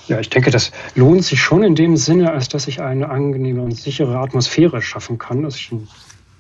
[0.10, 3.62] Ja, ich denke, das lohnt sich schon in dem Sinne, als dass ich eine angenehme
[3.62, 5.88] und sichere Atmosphäre schaffen kann, dass ich ein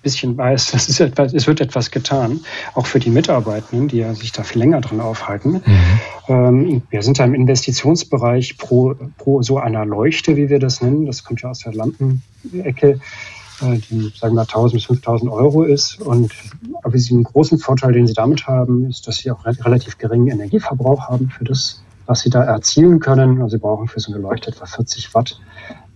[0.08, 2.39] bisschen weiß, das ist etwas, es wird etwas getan,
[2.74, 5.62] auch für die Mitarbeitenden, die ja sich da viel länger drin aufhalten.
[5.66, 5.99] Mhm.
[6.28, 11.05] Ähm, wir sind da im Investitionsbereich pro, pro so einer Leuchte, wie wir das nennen.
[11.05, 12.99] Das kommt ja aus der Lampenecke
[13.62, 15.99] äh, die sagen wir 1000 bis 5000 Euro ist.
[15.99, 16.32] Und
[16.84, 20.28] aber sie einen großen Vorteil, den sie damit haben, ist, dass sie auch relativ geringen
[20.28, 23.41] Energieverbrauch haben für das, was sie da erzielen können.
[23.41, 25.39] Also sie brauchen für so eine Leuchte etwa 40 Watt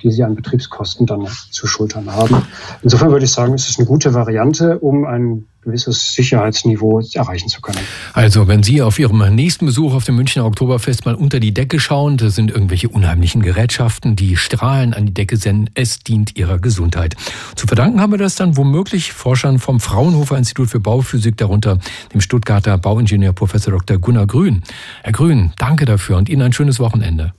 [0.01, 2.43] die sie an Betriebskosten dann zu schultern haben.
[2.81, 7.61] Insofern würde ich sagen, es ist eine gute Variante, um ein gewisses Sicherheitsniveau erreichen zu
[7.61, 7.79] können.
[8.13, 11.79] Also, wenn Sie auf Ihrem nächsten Besuch auf dem Münchner Oktoberfest mal unter die Decke
[11.79, 15.69] schauen, da sind irgendwelche unheimlichen Gerätschaften, die Strahlen an die Decke senden.
[15.75, 17.15] Es dient Ihrer Gesundheit.
[17.55, 21.77] Zu verdanken haben wir das dann womöglich Forschern vom Fraunhofer Institut für Bauphysik, darunter
[22.13, 23.99] dem Stuttgarter Bauingenieur Professor Dr.
[23.99, 24.63] Gunnar Grün.
[25.03, 27.33] Herr Grün, danke dafür und Ihnen ein schönes Wochenende.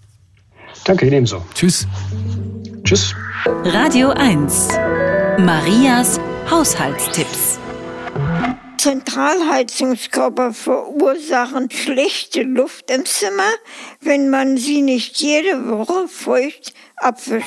[0.85, 1.45] Danke, ebenso.
[1.55, 1.87] Tschüss.
[2.85, 3.15] Tschüss.
[3.65, 4.69] Radio 1.
[5.39, 6.19] Marias
[6.51, 7.59] Haushaltstipps.
[8.79, 13.53] Zentralheizungskörper verursachen schlechte Luft im Zimmer,
[14.01, 17.47] wenn man sie nicht jede Woche feucht abwischt.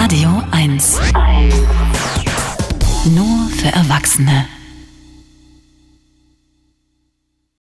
[0.00, 0.98] Radio 1.
[3.14, 4.46] Nur für Erwachsene.